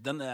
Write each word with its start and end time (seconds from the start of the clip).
Denne 0.00 0.28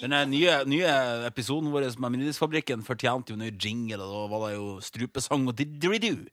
denne 0.00 0.24
nye, 0.26 0.52
nye 0.64 0.92
episoden 1.28 1.68
vår 1.72 1.84
med 2.00 2.14
Minidisfabrikken 2.14 2.80
fortjente 2.84 3.34
jo 3.34 3.38
ny 3.38 3.50
jingle, 3.52 4.00
og 4.00 4.14
da 4.14 4.22
var 4.32 4.46
det 4.46 4.54
jo 4.56 4.70
strupesang 4.80 5.44
og 5.48 5.58
didgeridoo. 5.58 6.24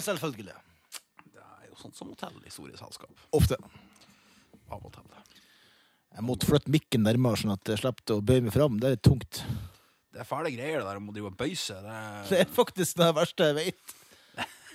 Selvfølgelig. 0.00 0.56
Sånt 1.86 1.96
som 2.00 2.08
hotell 2.10 2.38
i 2.42 2.50
store 2.50 2.74
selskap. 2.80 3.12
Ofte. 3.36 3.56
Av 4.74 4.82
og 4.82 4.90
til. 4.94 5.04
Jeg 6.16 6.24
måtte 6.26 6.48
flytte 6.48 6.72
mikken 6.72 7.04
nærmere, 7.06 7.38
sånn 7.38 7.52
at 7.54 7.68
jeg 7.70 7.78
slapp 7.82 8.00
å 8.10 8.16
bøye 8.24 8.42
meg 8.42 8.54
fram. 8.54 8.78
Det 8.80 8.88
er 8.88 8.94
litt 8.96 9.04
tungt. 9.06 9.42
Det 10.16 10.22
er 10.22 10.26
fæle 10.26 10.50
greier, 10.54 10.80
det 10.80 10.88
der 10.88 10.98
om 10.98 11.10
å 11.12 11.14
drive 11.14 11.28
og 11.30 11.36
bøye 11.38 11.54
seg. 11.60 11.82
Det 11.84 11.92
er- 11.92 12.26
Det 12.30 12.40
er 12.40 12.50
faktisk 12.56 12.96
det 12.96 13.10
verste 13.14 13.44
jeg 13.50 13.54
vet. 13.54 13.94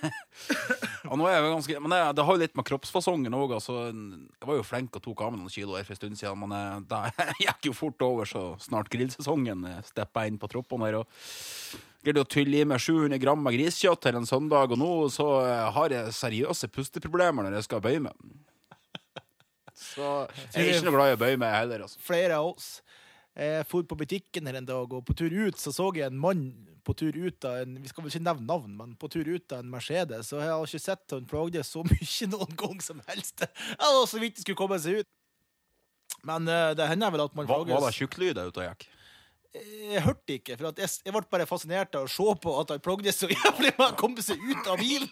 Ja, 0.02 1.14
nå 1.14 1.26
er 1.28 1.34
jeg 1.36 1.42
jo 1.44 1.50
ganske, 1.54 1.80
men 1.82 1.90
det, 1.92 1.98
det 2.16 2.24
har 2.24 2.34
jo 2.34 2.40
litt 2.40 2.56
med 2.56 2.64
kroppsfasongen 2.66 3.34
òg. 3.36 3.52
Altså, 3.58 3.74
jeg 3.92 4.48
var 4.48 4.56
jo 4.56 4.62
flink 4.66 4.96
og 4.96 5.02
tok 5.04 5.20
av 5.22 5.32
meg 5.34 5.42
noen 5.42 5.52
kilo 5.52 5.76
her 5.76 5.84
for 5.84 5.92
en 5.94 6.00
stund 6.00 6.18
siden, 6.18 6.38
men 6.42 6.54
eh, 6.56 6.80
det 6.88 7.36
gikk 7.44 7.68
jo 7.68 7.74
fort 7.76 8.02
over, 8.06 8.24
så 8.26 8.42
snart 8.62 8.88
grillsesongen 8.90 9.66
eh, 9.68 9.82
steppa 9.86 10.24
inn 10.26 10.38
på 10.42 10.48
troppene 10.50 10.88
her. 10.88 11.02
og 11.02 11.06
Greide 12.02 12.24
å 12.24 12.26
tylle 12.26 12.62
i 12.62 12.66
meg 12.66 12.82
700 12.82 13.20
gram 13.22 13.38
med 13.44 13.54
griskjøtt 13.54 14.08
her 14.08 14.18
en 14.18 14.26
søndag, 14.26 14.72
og 14.74 14.80
nå 14.80 14.90
så 15.14 15.26
eh, 15.46 15.68
har 15.76 15.94
jeg 15.94 16.16
seriøse 16.16 16.70
pusteproblemer 16.74 17.46
når 17.46 17.60
jeg 17.60 17.68
skal 17.68 17.84
bøye 17.84 18.02
meg. 18.02 18.16
Så 19.82 20.08
jeg 20.54 20.64
er 20.64 20.74
ikke 20.76 20.88
noe 20.88 20.96
glad 20.96 21.12
i 21.12 21.16
å 21.16 21.20
bøye 21.20 21.38
meg 21.40 21.54
heller. 21.54 21.86
altså. 21.86 22.00
Flere 22.02 22.40
av 22.40 22.52
oss. 22.52 22.74
Jeg 23.38 23.64
for 23.70 23.86
på 23.88 23.96
butikken 23.96 24.50
her 24.50 24.58
en 24.58 24.68
dag, 24.68 24.92
og 24.92 25.06
på 25.08 25.16
tur 25.16 25.32
ut 25.32 25.58
så 25.58 25.72
så 25.72 25.88
jeg 25.96 26.10
en 26.10 26.20
mann 26.20 26.44
på 26.84 26.94
tur 26.98 27.14
ut 27.14 27.46
av 27.46 27.62
en 27.62 27.76
Vi 27.80 27.88
skal 27.88 28.04
vel 28.04 28.12
ikke 28.12 28.26
nevne 28.26 28.48
navn, 28.48 28.74
men 28.76 28.94
på 28.98 29.08
tur 29.12 29.28
ut 29.28 29.54
av 29.54 29.62
en 29.62 29.70
Mercedes. 29.72 30.32
Og 30.34 30.42
jeg 30.42 30.50
har 30.50 30.66
ikke 30.66 30.82
sett 30.82 31.14
han 31.14 31.28
plagde 31.30 31.62
så 31.66 31.84
mye 31.86 32.28
noen 32.34 32.56
gang 32.58 32.82
som 32.84 33.02
helst. 33.08 33.46
Jeg 33.46 33.78
var 33.78 34.08
så 34.10 34.22
vidt 34.22 34.40
det 34.40 34.46
skulle 34.46 34.58
komme 34.58 34.80
seg 34.82 35.02
ut. 35.02 35.10
Men 36.28 36.46
uh, 36.50 36.72
det 36.78 36.86
hender 36.90 37.14
vel 37.14 37.24
at 37.24 37.38
man 37.38 37.48
Var, 37.48 37.62
var 37.62 37.66
det 37.66 37.78
plages 37.78 38.02
tjukklyder 38.02 38.50
ute 38.50 38.62
og 38.62 38.68
gikk? 38.68 38.90
Jeg 39.52 40.00
hørte 40.06 40.38
ikke, 40.38 40.56
for 40.56 40.70
jeg, 40.80 40.88
jeg 41.04 41.12
ble 41.12 41.22
bare 41.34 41.46
fascinert 41.48 41.96
av 41.98 42.06
å 42.06 42.10
se 42.10 42.34
på 42.40 42.54
at 42.60 42.70
han 42.72 42.80
plagde 42.84 43.12
så 43.12 43.28
jævlig 43.28 43.74
med 43.76 43.84
å 43.84 43.96
komme 44.00 44.24
seg 44.24 44.40
ut 44.40 44.70
av 44.72 44.80
bilen. 44.80 45.10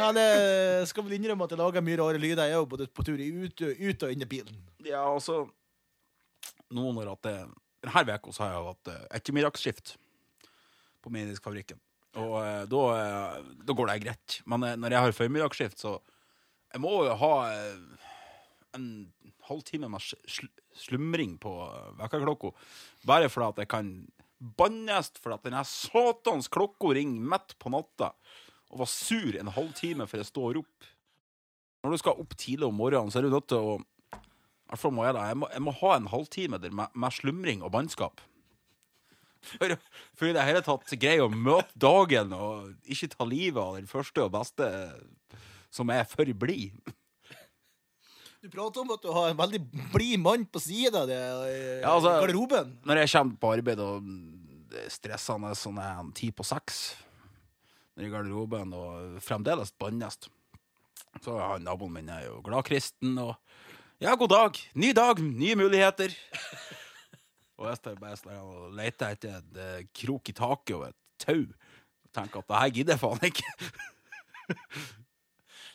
Ja, 0.00 0.10
det 0.16 0.26
skal 0.88 1.04
vel 1.04 1.16
innrømme 1.16 1.44
at 1.44 1.52
jeg 1.54 1.60
lager 1.60 1.84
mye 1.84 1.98
rare 2.00 2.20
lyder, 2.20 2.48
jeg 2.48 2.60
òg, 2.60 2.68
både 2.72 2.86
på 2.92 3.04
tur 3.04 3.20
ut, 3.20 3.64
ut 3.64 4.04
og 4.06 4.12
inn 4.12 4.24
i 4.24 4.28
bilen. 4.28 4.60
Ja, 4.86 5.02
altså 5.08 5.46
Nå 6.70 6.92
når 6.94 7.16
at 7.16 7.26
det 7.26 7.34
Denne 7.80 8.02
uka 8.04 8.32
har 8.44 8.52
jeg 8.52 8.64
hatt 8.68 8.88
eh, 8.92 9.04
ettermiddagsskift 9.16 9.94
på 11.00 11.12
Mediskfabrikken. 11.14 11.78
Og 12.20 12.34
eh, 12.42 12.64
da, 12.68 12.80
eh, 13.00 13.46
da 13.64 13.76
går 13.76 13.88
det 13.88 13.94
greit. 14.04 14.36
Men 14.44 14.66
eh, 14.68 14.76
når 14.76 14.94
jeg 14.94 15.04
har 15.06 15.16
formiddagsskift, 15.16 15.80
så 15.80 15.96
Jeg 16.70 16.82
må 16.84 16.90
jo 17.06 17.14
ha 17.18 17.32
eh, 17.50 17.99
en 18.76 18.88
halvtime 19.48 19.90
med 19.90 20.02
sl 20.04 20.18
sl 20.28 20.48
slumring 20.80 21.36
på 21.42 21.52
eh, 21.66 21.90
vekkerklokka. 21.98 22.52
Bare 23.08 23.30
fordi 23.32 23.48
at 23.48 23.62
jeg 23.64 23.70
kan 23.72 23.92
bannes 24.38 25.10
for 25.20 25.34
at 25.34 25.44
denne 25.44 25.62
satans 25.68 26.48
klokka 26.52 26.94
ringer 26.96 27.26
midt 27.34 27.56
på 27.60 27.72
natta. 27.74 28.12
Og 28.70 28.84
var 28.84 28.90
sur 28.90 29.36
en 29.36 29.52
halvtime 29.52 30.06
før 30.08 30.22
jeg 30.22 30.30
står 30.30 30.60
opp. 30.62 30.90
Når 31.82 31.96
du 31.96 32.02
skal 32.02 32.22
opp 32.22 32.36
tidlig 32.38 32.68
om 32.68 32.76
morgenen, 32.76 33.10
så 33.10 33.20
er 33.20 33.26
du 33.26 33.34
nødt 33.34 33.48
til 33.50 33.72
å 33.72 33.78
i 33.80 34.72
hvert 34.72 34.82
fall 34.84 34.92
må 34.94 35.02
jeg, 35.02 35.14
da. 35.16 35.22
Jeg, 35.26 35.36
må, 35.40 35.46
jeg 35.50 35.62
må 35.66 35.72
ha 35.80 35.94
en 35.96 36.04
halvtime 36.12 36.58
med, 36.62 36.92
med 36.94 37.14
slumring 37.16 37.64
og 37.66 37.72
bannskap. 37.74 38.20
For, 39.42 40.28
i 40.28 40.34
det 40.36 40.44
hele 40.46 40.60
tatt 40.62 40.92
greie 41.00 41.24
å 41.24 41.32
møte 41.32 41.74
dagen 41.80 42.30
og 42.36 42.70
ikke 42.86 43.08
ta 43.16 43.26
livet 43.26 43.58
av 43.58 43.80
den 43.80 43.90
første 43.90 44.22
og 44.22 44.34
beste 44.36 44.68
som 45.74 45.90
er 45.90 46.04
for 46.06 46.30
blid. 46.38 46.76
Du 48.40 48.48
prater 48.48 48.80
om 48.80 48.90
at 48.94 49.02
du 49.04 49.10
har 49.12 49.30
en 49.30 49.36
veldig 49.36 49.60
blid 49.92 50.20
mann 50.22 50.46
på 50.48 50.60
sida 50.64 51.02
av 51.02 51.08
deg 51.10 51.20
i 51.50 51.80
Ja, 51.82 51.90
altså- 51.92 52.14
garderoben. 52.22 52.70
Når 52.88 52.96
jeg 53.02 53.10
kommer 53.12 53.36
på 53.42 53.52
arbeid 53.52 53.80
og 53.84 54.02
det 54.70 54.84
er 54.86 54.90
stressende 54.94 55.50
sånn 55.58 55.78
er 55.82 55.94
han 55.98 56.12
ti 56.12 56.30
på 56.30 56.44
seks 56.46 56.94
i 58.00 58.08
garderoben 58.08 58.72
og 58.72 59.18
fremdeles 59.20 59.72
bannes, 59.76 60.16
så 61.20 61.34
han 61.38 61.64
naboen 61.66 61.92
min 61.92 62.08
er 62.08 62.22
jo 62.30 62.40
gladkristen 62.40 63.18
og 63.18 63.36
ja, 64.00 64.14
god 64.16 64.30
dag. 64.30 64.56
Ny 64.74 64.94
dag, 64.96 65.18
nye 65.20 65.54
muligheter. 65.60 66.14
Og 67.58 67.66
jeg 67.68 67.76
står 67.76 67.98
bare 68.00 68.16
sånn 68.16 68.38
og 68.40 68.72
leter 68.72 69.10
etter 69.12 69.34
en 69.36 69.58
eh, 69.60 69.82
krok 69.92 70.30
i 70.30 70.32
taket 70.32 70.72
og 70.78 70.86
et 70.88 70.96
tau. 71.20 71.42
Og 71.44 72.12
tenker 72.16 72.38
at 72.40 72.48
det 72.48 72.56
her 72.62 72.70
gidder 72.78 72.96
jeg 72.96 73.02
faen 73.02 73.28
ikke. 73.28 74.88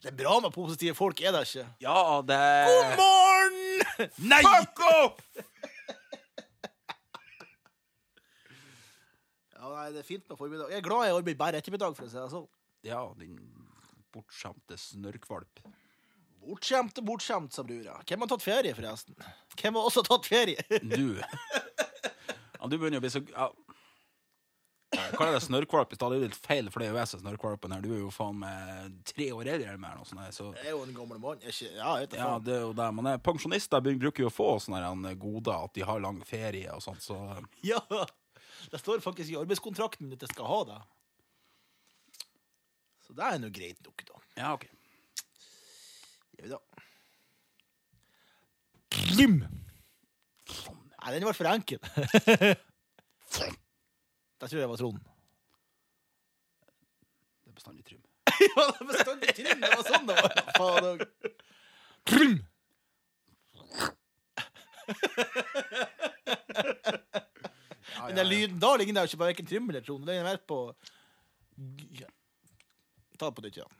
Det 0.06 0.12
er 0.12 0.18
bra 0.20 0.36
med 0.38 0.54
positive 0.54 0.94
folk, 0.94 1.18
er 1.26 1.34
det 1.34 1.40
ikke? 1.48 1.64
Ja, 1.82 2.22
det 2.22 2.36
God 2.70 2.92
morgen! 3.00 3.56
Nei! 4.30 4.42
Fuck 4.46 4.84
off! 4.86 5.24
Ja, 9.56 9.72
nei, 9.72 9.88
det 9.96 10.04
er 10.04 10.06
fint 10.06 10.28
med 10.30 10.38
formiddag. 10.38 10.70
Jeg 10.70 10.78
er 10.78 10.86
glad 10.86 11.08
jeg 11.08 11.16
arbeider 11.18 11.40
bare 11.40 11.58
ettermiddag, 11.58 11.96
for 11.98 12.06
å 12.06 12.10
si 12.12 12.20
det 12.20 12.28
sånn. 12.30 12.44
Ja, 12.86 13.00
din 13.18 13.40
bortskjemte 14.14 14.78
snørrkvalp. 14.78 15.64
Bortskjemt 16.46 17.02
og 17.02 17.08
bortskjemt, 17.08 17.56
sa 17.56 17.66
brura. 17.66 17.96
Hvem 18.06 18.22
har 18.22 18.30
tatt 18.30 18.46
ferie, 18.46 18.76
forresten? 18.78 19.18
Hvem 19.58 19.80
har 19.80 19.88
også 19.90 20.04
tatt 20.06 20.30
ferie? 20.30 20.62
Du. 20.86 21.16
Ja, 22.56 22.70
du 22.72 22.78
begynner 22.80 22.98
å 22.98 23.04
bli 23.04 23.10
så 23.14 23.20
ja. 23.30 23.50
Jeg 24.94 25.18
kaller 25.18 25.34
det 25.36 25.44
snørrkvalp 25.44 25.92
i 25.92 25.98
stad. 25.98 26.12
Det 26.12 26.18
er 26.18 26.22
jo 26.22 26.28
litt 26.30 26.46
feil, 26.46 26.68
for 26.72 26.80
det 26.82 26.88
er 26.88 26.94
jo 26.94 27.00
jeg 27.00 27.10
som 27.10 27.20
er 27.20 27.24
snørrkvalpen 27.24 27.74
her. 27.76 27.82
Du 27.84 27.90
er 27.96 28.00
jo 28.04 28.12
faen 28.14 28.38
meg 28.40 28.94
tre 29.10 29.28
år 29.36 29.50
eldre 29.56 29.74
enn 29.74 29.82
meg. 29.82 30.04
sånt, 30.08 30.36
Så 30.36 30.50
Jeg 30.56 30.70
er 30.70 30.76
jo 30.76 30.84
en 30.86 30.94
gammel 30.96 31.20
mann. 31.20 31.42
Er 31.42 31.52
ikke, 31.52 31.72
ja, 31.76 31.96
jeg 32.04 32.20
ja, 32.20 32.30
det 32.40 32.54
er 32.56 32.62
jo 32.68 32.74
det. 32.78 32.90
Men 33.00 33.10
eh, 33.12 33.18
pensjonister 33.26 33.84
bruker 33.86 34.24
jo 34.26 34.30
å 34.32 34.36
få 34.36 34.50
sånne 34.64 34.84
her 34.86 35.18
goder, 35.20 35.66
at 35.68 35.74
de 35.76 35.82
har 35.90 36.00
lang 36.04 36.22
ferie 36.26 36.70
og 36.72 36.84
sånt, 36.86 37.04
så 37.04 37.18
Ja. 37.66 37.82
Det 38.72 38.80
står 38.82 39.04
faktisk 39.04 39.30
i 39.30 39.38
arbeidskontrakten 39.38 40.14
at 40.16 40.22
jeg 40.24 40.32
skal 40.32 40.48
ha 40.50 40.60
det. 40.72 40.80
Så 43.06 43.14
det 43.14 43.28
er 43.28 43.42
nå 43.44 43.52
greit 43.54 43.82
nok, 43.86 44.06
da. 44.08 44.22
ja, 44.40 44.54
OK. 44.56 44.66
Gjør 46.36 46.48
vi 46.48 46.54
da. 46.56 46.62
Klim! 48.96 49.38
Nei, 51.06 51.12
den 51.14 51.28
ble 51.28 51.36
for 51.38 51.52
enkel. 51.52 51.80
Det 54.40 54.50
tror 54.50 54.60
jeg 54.60 54.66
det 54.66 54.72
var 54.74 54.82
Trond. 54.82 55.00
Det 57.44 57.50
er 57.52 57.58
bestandig 57.62 57.86
Trym. 57.88 58.04
Ja, 58.36 58.66
det 58.68 58.82
er 58.82 58.90
bestandig 58.90 59.36
Trym. 59.38 59.62
Det 59.64 59.70
var 59.72 59.86
sånn 59.88 60.10
det 60.10 60.16
var. 60.20 60.32
Faen 60.58 60.90
òg. 60.92 61.00
Trym! 62.10 62.36
Ja, 67.96 68.08
Den 68.08 68.18
der 68.20 68.24
lyden 68.28 68.60
da 68.62 68.76
ligner 68.78 69.02
jo 69.02 69.10
ikke 69.10 69.18
på 69.22 69.28
verken 69.30 69.48
Trym 69.50 69.70
eller 69.70 69.82
Trond. 69.86 70.06
Den 70.08 70.20
er 70.20 70.28
mer 70.28 70.38
på 70.48 70.60
Ja. 72.00 72.10
Ta 73.20 73.30
det 73.30 73.36
på 73.38 73.42
nytt 73.46 73.58
igjen. 73.58 73.74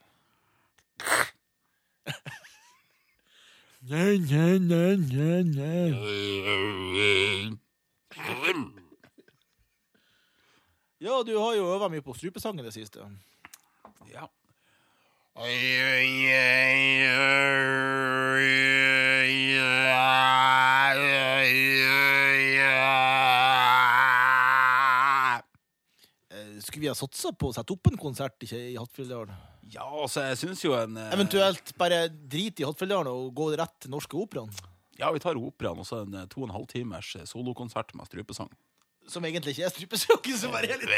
Nei, 3.86 4.18
nei, 4.18 4.58
nei, 4.58 4.96
nei, 5.04 5.42
nei. 5.44 5.86
Ja, 11.04 11.20
du 11.28 11.34
har 11.38 11.56
jo 11.58 11.68
øva 11.76 11.90
mye 11.92 12.04
på 12.04 12.16
strupesangen 12.16 12.64
i 12.64 12.70
det 12.70 12.76
siste. 12.76 13.04
Ja. 14.12 14.28
Eh, 15.36 15.42
Skulle 26.64 26.82
vi 26.82 26.88
ha 26.88 26.96
satsa 26.96 27.34
på 27.36 27.52
å 27.52 27.56
sette 27.56 27.76
opp 27.76 27.92
en 27.92 28.00
konsert 28.00 28.40
ikke, 28.48 28.62
i 28.72 28.78
Hattfjelldalen? 28.80 29.36
Ja, 29.74 29.84
altså, 29.84 30.24
jeg 30.30 30.40
syns 30.40 30.64
jo 30.64 30.72
en 30.78 30.96
eh, 31.02 31.12
Eventuelt 31.18 31.74
bare 31.80 32.06
drit 32.08 32.62
i 32.62 32.68
Hattfjelldalen 32.68 33.12
og 33.12 33.34
gå 33.36 33.50
rett 33.60 33.76
til 33.84 33.92
Norske 33.92 34.16
Operaen? 34.16 34.54
Ja, 34.96 35.10
vi 35.12 35.20
tar 35.20 35.36
operaen 35.36 35.82
og 35.84 35.90
så 35.90 36.06
en 36.06 36.16
eh, 36.16 36.30
to 36.32 36.46
og 36.46 36.48
en 36.48 36.56
halv 36.56 36.72
timers 36.72 37.12
eh, 37.20 37.28
solokonsert 37.28 37.92
med 38.00 38.08
strupesang. 38.08 38.54
Som 39.08 39.26
egentlig 39.26 39.54
ikke 39.54 39.68
er 39.68 39.74
strupesang, 39.74 40.30
som 40.40 40.52
bare 40.52 40.66
er 40.66 40.80
litt 40.82 40.90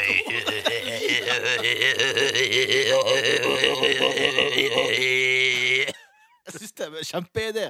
Jeg 6.48 6.54
syns 6.56 6.72
det 6.72 6.86
er 6.86 6.96
en 6.96 7.10
kjempeidé. 7.10 7.66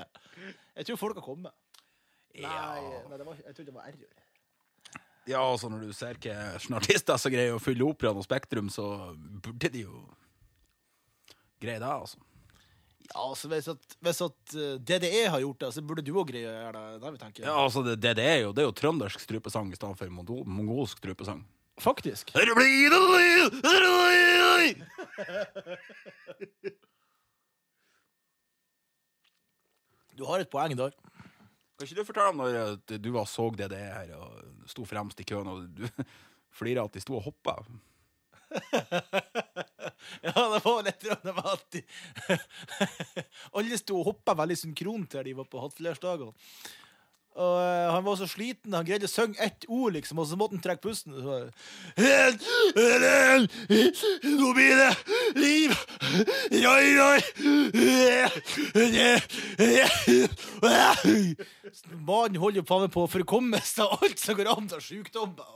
Jeg 0.79 0.87
tror 0.87 1.01
folk 1.01 1.19
har 1.19 1.27
kommet. 1.27 1.55
Nei, 2.39 2.47
nei 3.11 3.19
det 3.19 3.27
var, 3.27 3.35
jeg 3.43 3.55
trodde 3.57 3.71
det 3.73 3.75
var 3.75 3.91
R-ord. 3.91 4.25
Ja, 5.29 5.43
altså 5.43 5.69
når 5.69 5.83
du 5.85 5.93
ser 5.93 6.17
hva 6.23 6.37
artister 6.79 7.19
som 7.21 7.35
greier 7.35 7.57
å 7.57 7.61
fylle 7.61 7.85
operaen 7.85 8.17
og 8.17 8.25
Spektrum, 8.25 8.71
så 8.73 8.87
burde 9.45 9.69
de 9.75 9.83
jo 9.85 10.05
greie 11.61 11.83
det, 11.83 11.91
altså. 11.91 12.23
Altså 13.15 13.49
Hvis 13.49 13.69
at, 13.73 13.97
hvis 14.05 14.21
at 14.25 14.55
eh, 14.55 14.75
DDE 14.81 15.29
har 15.33 15.41
gjort 15.41 15.61
det, 15.63 15.71
så 15.75 15.85
burde 15.85 16.05
du 16.05 16.13
òg 16.19 16.29
greie 16.31 16.49
å 16.49 16.57
gjøre 16.57 16.83
det. 16.83 17.01
Der, 17.03 17.15
vi 17.15 17.23
tenker. 17.23 17.47
Ja, 17.47 17.55
altså, 17.65 17.83
det, 17.87 17.97
det 18.03 18.25
er 18.25 18.43
jo, 18.43 18.53
det 18.53 18.65
er 18.65 18.69
jo 18.69 18.75
trøndersk 18.77 19.23
strupesang 19.25 19.73
i 19.73 19.79
stedet 19.79 19.97
for 20.01 20.13
mongolsk 20.13 21.01
strupesang. 21.01 21.45
Faktisk. 21.79 22.33
Du 30.19 30.25
har 30.27 30.43
et 30.43 30.51
poeng 30.51 30.75
der. 30.75 30.97
Kan 31.79 31.87
ikke 31.87 32.01
du 32.01 32.07
fortelle 32.09 32.33
om 32.33 32.41
når 32.43 32.57
eh, 32.59 32.99
du 32.99 33.13
var 33.15 33.29
så 33.31 33.47
det 33.55 33.71
her 33.71 34.11
og 34.19 34.67
sto 34.67 34.83
fremst 34.85 35.21
i 35.23 35.27
køen, 35.29 35.47
og 35.47 35.69
du 35.71 35.87
flira 36.59 36.85
at 36.85 36.97
de 36.97 37.03
sto 37.05 37.15
og 37.15 37.29
hoppa? 37.31 37.61
Ja, 40.23 40.33
det 40.33 40.61
var 40.65 40.83
litt 40.87 41.05
det 41.05 41.33
var 41.37 41.49
alltid 41.53 41.83
Alle 43.59 43.79
sto 43.81 44.01
og 44.01 44.13
hoppa 44.13 44.37
veldig 44.39 44.57
synkront 44.59 45.17
der 45.17 45.29
de 45.29 45.37
var 45.37 45.49
på 45.51 45.61
Hattflersdagene. 45.63 46.33
Og 47.39 47.55
uh, 47.55 47.95
han 47.95 48.03
var 48.03 48.17
så 48.19 48.27
sliten, 48.27 48.75
han 48.75 48.83
greide 48.87 49.07
å 49.07 49.11
synge 49.11 49.39
ett 49.45 49.65
ord, 49.71 49.93
liksom, 49.95 50.19
og 50.19 50.27
så 50.27 50.37
måtte 50.39 50.57
han 50.57 50.63
trekke 50.65 50.83
pusten. 50.83 51.13
Nå 54.27 54.49
blir 54.57 54.75
det 54.81 54.93
liv! 55.39 55.71
Roi, 56.65 56.87
roi! 56.99 57.21
Mannen 62.09 62.41
holder 62.43 62.59
jo 62.59 62.67
faen 62.67 62.83
meg 62.89 62.95
på 62.97 63.05
å 63.07 63.13
forkomme 63.13 63.61
seg 63.63 63.87
alt 64.01 64.19
som 64.19 64.35
går 64.39 64.49
an 64.57 64.67
av 64.75 64.81
sykdommer. 64.83 65.47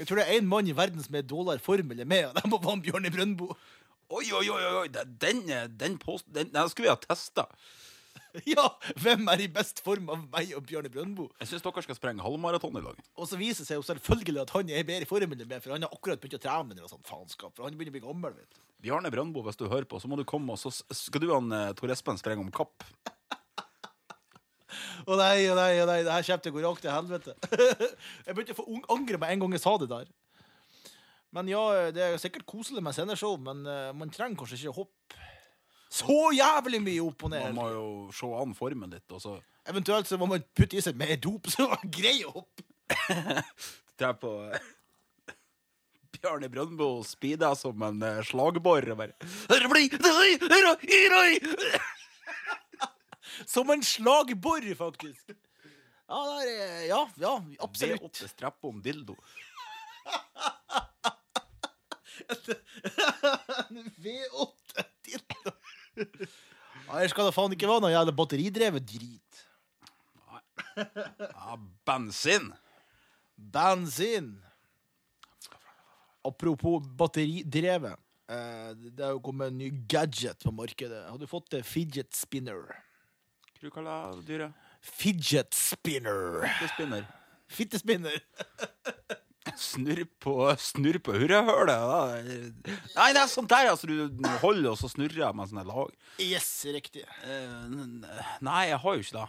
Jeg 0.00 0.08
tror 0.08 0.20
det 0.20 0.24
er 0.24 0.38
én 0.40 0.48
mann 0.48 0.68
i 0.68 0.76
verden 0.76 1.04
som 1.04 1.14
er 1.14 1.24
i 1.24 1.28
dårligere 1.28 1.60
form 1.60 1.92
eller 1.92 2.08
meg, 2.08 2.30
og 2.30 2.38
det 2.38 2.48
må 2.48 2.58
være 2.64 2.80
Bjørne 2.86 3.12
Brøndbo. 3.12 3.52
Oi, 4.10 4.24
oi, 4.34 4.46
oi, 4.48 4.62
oi, 4.80 4.88
den, 4.90 5.12
den, 5.22 5.44
den, 5.78 5.98
post, 6.00 6.24
den, 6.34 6.48
den 6.50 6.72
skulle 6.72 6.88
vi 6.88 6.94
ha 6.94 6.98
testa. 7.04 7.46
Ja, 8.46 8.64
hvem 9.02 9.26
er 9.30 9.42
i 9.42 9.48
best 9.50 9.80
form 9.82 10.08
av 10.12 10.22
meg 10.30 10.52
og 10.54 10.64
Bjørne 10.66 10.90
Brøndbo? 10.92 11.28
Jeg 11.40 11.50
syns 11.50 11.64
dere 11.64 11.82
skal 11.82 11.98
sprenge 11.98 12.24
halvmaraton 12.24 12.78
i 12.78 12.82
dag. 12.84 12.98
Og 13.18 13.26
så 13.26 13.38
viser 13.38 13.64
det 13.64 13.68
seg 13.70 13.80
jo 13.80 13.86
selvfølgelig 13.86 14.42
at 14.44 14.52
han 14.54 14.70
er 14.70 14.82
i 14.82 14.86
bedre 14.86 15.08
form 15.10 15.34
enn 15.34 15.44
meg, 15.44 15.62
for 15.62 15.74
han 15.74 15.86
har 15.86 15.94
akkurat 15.94 16.22
begynt 16.22 16.38
å 16.38 16.42
trene 16.42 16.74
eller 16.76 16.86
sånn 16.86 17.00
sånt 17.00 17.10
faenskap. 17.10 17.54
For 17.56 17.66
han 17.66 17.78
begynner 17.78 17.94
å 17.94 17.98
bli 17.98 18.04
gammel, 18.06 18.36
vet 18.38 18.54
du. 18.54 18.62
Bjarne 18.86 19.12
Brøndbo, 19.12 19.42
hvis 19.46 19.58
du 19.60 19.66
hører 19.66 19.88
på, 19.90 20.00
så 20.00 20.10
må 20.10 20.18
du 20.18 20.24
komme, 20.28 20.54
og 20.54 20.62
så 20.62 20.72
skal 20.72 21.22
du 21.22 21.28
og 21.30 21.50
eh, 21.54 21.72
Tor 21.78 21.92
Espen 21.92 22.18
sprenge 22.20 22.46
om 22.46 22.54
kapp. 22.54 22.86
Å 25.06 25.18
nei, 25.20 25.46
å 25.50 25.56
nei, 25.58 25.72
å 25.82 25.86
nei, 25.88 26.00
det 26.06 26.14
her 26.14 26.26
kommer 26.26 26.44
til 26.44 26.52
å 26.52 26.56
gå 26.56 26.64
rakt 26.66 26.84
til 26.84 26.94
helvete. 26.94 27.36
jeg 28.26 28.36
begynte 28.36 28.56
å 28.60 28.80
angre 28.96 29.20
meg 29.22 29.34
en 29.34 29.44
gang 29.44 29.56
jeg 29.56 29.64
sa 29.64 29.76
det 29.80 29.90
der. 29.92 30.10
Men 31.36 31.50
ja, 31.50 31.62
det 31.94 32.02
er 32.02 32.18
sikkert 32.18 32.48
koselig 32.48 32.82
med 32.82 32.96
sceneshow, 32.96 33.36
men 33.38 33.62
uh, 33.68 33.92
man 33.94 34.10
trenger 34.10 34.40
kanskje 34.40 34.58
ikke 34.58 34.72
å 34.72 34.80
hoppe 34.82 35.28
så 35.90 36.16
jævlig 36.34 36.78
mye 36.82 37.02
opp 37.02 37.24
og 37.26 37.32
ned. 37.32 37.48
Man 37.50 37.56
må 37.58 37.68
jo 37.74 37.86
se 38.14 38.28
an 38.38 38.52
formen 38.54 38.92
ditt, 38.92 39.08
og 39.10 39.22
så 39.22 39.38
Eventuelt 39.70 40.08
så 40.08 40.16
må 40.18 40.26
man 40.26 40.42
putte 40.56 40.78
i 40.78 40.82
seg 40.82 40.96
mer 40.98 41.12
dop, 41.20 41.46
så 41.52 41.68
man 41.70 41.90
greier 41.92 42.30
å 42.30 42.40
hoppe. 42.40 42.64
dra 44.00 44.14
på 44.18 44.30
Bjarne 46.20 46.48
Brøndbo 46.52 46.88
speeder 47.06 47.54
som 47.56 47.82
en 47.86 48.02
eh, 48.04 48.22
slagbor 48.26 48.88
og 48.92 48.98
bare 48.98 49.12
Som 53.46 53.70
en 53.70 53.82
slagbor, 53.82 54.66
faktisk. 54.76 55.32
Ja, 56.10 56.20
det 56.26 56.50
er, 56.50 56.80
ja, 56.90 57.00
ja, 57.22 57.34
absolutt. 57.62 58.02
V8-strapp 58.02 58.64
om 58.66 58.80
dildo. 58.82 59.14
V8 64.02 64.84
dildo. 65.06 65.54
Her 66.90 67.12
skal 67.12 67.28
det 67.28 67.36
faen 67.36 67.54
ikke 67.54 67.70
være 67.70 67.84
noe 67.84 67.92
jævla 67.94 68.14
batteridrevet 68.18 68.86
drit. 68.90 69.42
Ja, 70.74 71.56
bensin. 71.86 72.50
Bensin. 73.36 74.32
Apropos 76.26 76.82
batteridrevet. 76.98 77.96
Eh, 78.30 78.70
det 78.94 79.02
er 79.02 79.14
jo 79.14 79.22
kommet 79.24 79.50
en 79.50 79.58
ny 79.58 79.70
gadget 79.90 80.42
på 80.44 80.52
markedet. 80.54 81.02
Har 81.08 81.18
du 81.18 81.26
fått 81.30 81.50
det? 81.54 81.64
Fidget 81.66 82.14
spinner. 82.14 82.68
Du 83.60 83.68
kaller 83.68 84.20
dyret? 84.24 84.68
Fidget 84.80 85.54
spinner. 85.54 86.46
Fittespinner. 86.46 86.70
spinner. 86.72 87.08
Fittespinner. 87.50 88.22
Snurr 89.56 90.04
på, 90.22 90.34
snurr 90.56 90.98
på 91.04 91.12
hurrahølet. 91.16 92.54
Nei, 92.94 93.08
det 93.12 93.20
er 93.20 93.28
sånt 93.28 93.50
der. 93.50 93.68
Altså, 93.72 93.88
du 93.90 94.28
holder, 94.40 94.70
og 94.72 94.78
så 94.80 94.88
snurrer 94.88 95.24
jeg 95.24 95.36
med 95.36 95.50
sånne 95.50 95.64
lag. 95.68 95.92
Yes, 96.22 96.48
riktig. 96.72 97.04
Eh, 97.24 97.76
nei, 98.46 98.62
jeg 98.70 98.80
har 98.80 98.96
jo 98.96 99.04
ikke 99.04 99.16
det. 99.18 99.26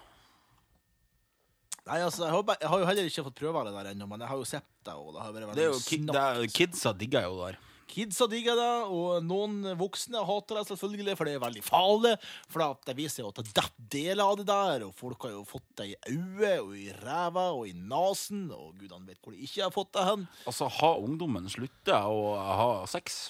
Nei, 1.90 1.98
altså, 2.06 2.28
jeg 2.28 2.36
har, 2.36 2.56
jeg 2.62 2.72
har 2.72 2.84
jo 2.84 2.90
heller 2.92 3.10
ikke 3.10 3.26
fått 3.28 3.40
prøve 3.42 3.66
det 3.68 3.76
der 3.80 3.92
ennå, 3.92 4.08
men 4.12 4.24
jeg 4.24 4.32
har 4.32 4.40
jo 4.40 4.48
sett 4.48 4.68
det. 4.86 4.96
Og 4.96 5.12
det 5.16 5.26
har 5.26 5.36
vært 5.36 5.60
Det 5.60 5.66
er 5.66 5.72
jo 5.74 5.84
kid, 5.88 6.08
det 6.12 6.24
er, 6.24 6.48
Kidsa 6.60 6.96
digger 6.96 7.28
jo 7.28 7.40
det 7.40 7.52
der. 7.52 7.60
Kidsa 7.92 8.28
digger 8.32 8.56
det, 8.58 8.70
og 8.88 9.26
noen 9.28 9.74
voksne 9.80 10.22
hater 10.28 10.62
det 10.62 10.66
selvfølgelig, 10.70 11.16
for 11.20 11.28
det 11.28 11.36
er 11.36 11.44
veldig 11.44 11.64
farlig. 11.66 12.14
For 12.52 12.80
det 12.88 12.96
viser 12.98 13.26
jo 13.26 13.32
at 13.32 13.42
det 13.42 13.52
detter 13.52 13.88
deler 13.92 14.24
av 14.24 14.40
det 14.40 14.48
der, 14.50 14.88
og 14.88 14.96
folk 14.98 15.28
har 15.28 15.36
jo 15.36 15.44
fått 15.48 15.68
det 15.82 15.92
i 15.92 15.98
øyet, 16.14 16.62
og 16.64 16.74
i 16.80 16.88
ræva, 17.02 17.50
og 17.58 17.68
i 17.70 17.76
nesen, 17.76 18.48
og 18.56 18.78
gudene 18.80 19.12
vet 19.12 19.20
hvor 19.22 19.36
de 19.36 19.44
ikke 19.44 19.66
har 19.66 19.76
fått 19.76 19.94
det 19.98 20.08
hen. 20.08 20.28
Altså, 20.48 20.70
har 20.80 21.04
ungdommen 21.04 21.50
slutta 21.52 22.04
å 22.10 22.36
ha 22.40 22.74
sex? 22.92 23.24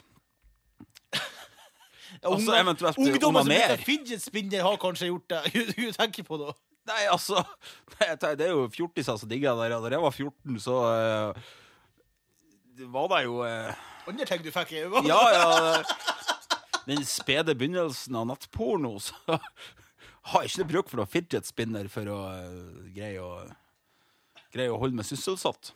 Altså, 2.27 2.51
eventuelt 2.57 2.97
Ungdommen 2.99 3.45
som 3.47 3.53
heter 3.55 3.79
fidget 3.87 4.19
spinner, 4.19 4.65
har 4.65 4.75
kanskje 4.81 5.07
gjort 5.07 5.31
det. 5.31 5.39
Hun 5.77 5.93
tenker 5.95 6.25
på 6.27 6.41
det. 6.41 6.49
Nei, 6.89 7.05
altså 7.07 7.39
Det 8.01 8.47
er 8.47 8.51
jo 8.51 8.65
fjortiser 8.73 9.15
som 9.15 9.29
digger 9.31 9.55
det 9.55 9.69
der. 9.71 9.85
Da 9.85 9.93
jeg 9.95 10.03
var 10.03 10.11
14, 10.11 10.59
så 10.59 10.77
uh, 10.91 11.51
var 12.91 13.07
det 13.13 13.21
jo 13.27 13.41
eh, 13.45 13.87
Andre 14.09 14.25
ting 14.27 14.43
du 14.45 14.51
fikk 14.53 14.73
i 14.75 14.83
øynene. 14.85 15.07
Ja, 15.09 15.21
ja. 15.35 15.83
Den 16.87 17.03
spede 17.05 17.53
begynnelsen 17.55 18.15
av 18.17 18.25
nattporno, 18.31 18.95
så 18.99 19.15
har 19.27 20.43
jeg 20.45 20.51
ikke 20.51 20.69
bruk 20.73 20.89
for 20.89 21.01
noe 21.01 21.09
fidget 21.09 21.47
spinner 21.49 21.89
for 21.91 22.09
å 22.09 22.21
eh, 22.33 22.87
greie 22.95 23.21
å 23.21 23.33
Greie 24.51 24.67
å 24.67 24.75
holde 24.81 24.97
meg 24.97 25.07
sysselsatt. 25.07 25.69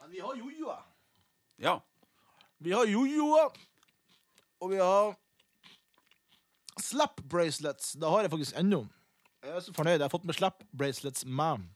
Men 0.00 0.14
vi 0.14 0.22
har 0.24 0.32
jojoer. 0.38 0.78
Ja. 1.60 1.74
Vi 2.56 2.72
har 2.72 2.88
jojoer, 2.88 3.50
og 4.64 4.70
vi 4.72 4.78
har 4.80 5.12
slap 6.80 7.20
bracelets. 7.28 7.92
Det 8.00 8.08
har 8.08 8.24
jeg 8.24 8.32
faktisk 8.32 8.56
ennå. 8.56 8.86
Jeg 9.44 9.58
er 9.58 9.64
så 9.66 9.74
fornøyd. 9.76 9.98
Jeg 9.98 10.06
har 10.06 10.14
fått 10.14 10.24
med 10.30 10.38
slap 10.38 10.64
bracelets 10.72 11.26
med. 11.28 11.66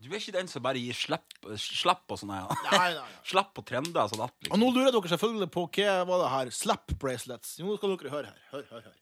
Du 0.00 0.08
er 0.08 0.16
ikke 0.16 0.32
den 0.32 0.48
som 0.48 0.62
bare 0.64 0.80
gir 0.80 0.96
slipp, 0.96 1.34
slipp 1.60 2.06
på 2.08 2.16
sånne 2.16 2.38
Nei, 2.48 2.86
nei. 2.96 3.08
Slipp 3.30 3.50
på 3.56 3.64
trender 3.68 4.08
sånn 4.08 4.22
at 4.24 4.32
Og 4.32 4.46
liksom. 4.46 4.62
nå 4.62 4.70
lurer 4.72 4.94
dere 4.94 5.10
selvfølgelig 5.12 5.50
på 5.52 5.66
hva 5.76 5.96
var 6.08 6.22
det 6.22 6.30
her 6.32 6.52
slap 6.56 6.94
bracelets. 7.02 7.58
Jo, 7.60 7.66
nå 7.68 7.76
skal 7.76 7.92
dere 7.98 8.12
høre 8.14 8.30
her. 8.32 8.40
Hør, 8.54 8.64
hør, 8.70 8.86
hør. 8.88 8.96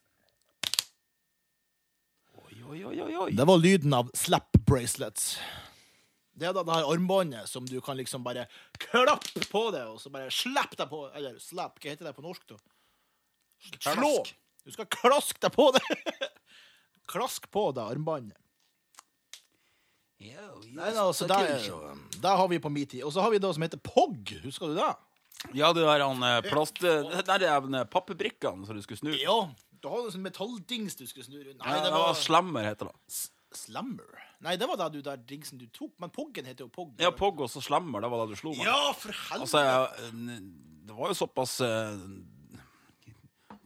Oi, 2.48 2.58
oi, 2.58 2.80
oi, 2.90 2.96
oi, 3.04 3.12
oi. 3.28 3.28
Det 3.38 3.46
var 3.46 3.62
lyden 3.62 3.94
av 3.94 4.10
slap 4.18 4.58
bracelets. 4.66 5.36
Det 6.38 6.46
er 6.50 6.54
da 6.54 6.62
det 6.66 6.74
her 6.80 6.90
armbåndet 6.90 7.50
som 7.50 7.66
du 7.66 7.78
kan 7.82 7.98
liksom 7.98 8.26
bare 8.26 8.48
klappe 8.82 9.42
på 9.50 9.62
det, 9.74 9.84
og 9.90 10.02
så 10.02 10.10
bare 10.14 10.30
slapp 10.34 10.74
deg 10.78 10.90
på 10.90 11.04
Eller 11.18 11.38
slap, 11.42 11.78
hva 11.82 11.90
heter 11.94 12.06
det 12.10 12.14
på 12.18 12.26
norsk, 12.26 12.44
da? 12.50 12.58
Slå! 13.86 14.12
Du 14.66 14.74
skal 14.74 14.86
klaske 14.92 15.40
deg 15.42 15.54
på 15.54 15.70
det. 15.74 15.82
Klask 17.14 17.46
på 17.54 17.70
det 17.74 17.86
armbåndet. 17.86 18.36
Nei, 20.18 20.90
da, 20.90 21.04
altså, 21.06 21.28
der, 21.30 21.52
der 22.22 22.37
har 22.40 22.48
vi 22.50 22.58
på 22.58 22.70
min 22.75 22.87
tid. 22.90 23.04
Og 23.06 23.12
så 23.14 23.22
har 23.22 23.30
vi 23.30 23.38
det 23.38 23.52
som 23.54 23.62
heter 23.62 23.78
POG. 23.87 24.32
Husker 24.44 24.72
du 24.72 24.78
det? 24.80 24.88
Ja, 25.54 25.68
det 25.72 25.84
der 25.87 26.02
han 26.02 26.22
eh, 26.26 26.40
plast... 26.50 26.80
Det 26.82 27.22
der 27.28 27.44
er 27.46 27.60
den 27.62 27.76
pappebrikkene 27.92 28.66
som 28.66 28.75
du 28.75 28.82
skulle 28.82 28.98
snu. 28.98 29.12
Ja. 29.14 29.37
Du 29.78 29.87
har 29.87 30.02
en 30.08 30.10
sånn 30.10 30.25
metalldings 30.26 30.96
du 30.98 31.04
skulle 31.06 31.22
snu 31.28 31.38
rundt. 31.38 31.60
Nei, 31.62 31.76
det 31.84 31.92
var 31.94 32.16
Slammer, 32.18 32.66
heter 32.66 32.90
det. 32.90 32.96
S- 33.14 33.28
Slammer. 33.54 34.25
Nei, 34.42 34.56
det 34.58 34.66
var 34.70 34.76
det 34.80 34.88
du 34.98 35.04
der 35.06 35.20
dingsen 35.22 35.60
du 35.62 35.68
tok. 35.70 35.92
Men 36.02 36.10
Poggen 36.14 36.50
heter 36.50 36.66
jo 36.66 36.72
Pog. 36.75 36.96
Ja, 36.98 37.12
Pog 37.14 37.38
og 37.46 37.52
så 37.52 37.62
Slammer, 37.62 38.02
det 38.02 38.10
var 38.10 38.25
det 38.26 38.34
du 38.34 38.40
slo 38.42 38.56
meg. 38.56 38.66
Ja, 38.66 38.90
for 38.98 39.14
helvete! 39.14 39.46
Altså, 39.46 39.62
jeg, 39.62 40.10
n- 40.18 40.50
det 40.90 40.98
var 40.98 41.14
jo 41.14 41.16
såpass 41.22 41.54
eh, 41.62 41.94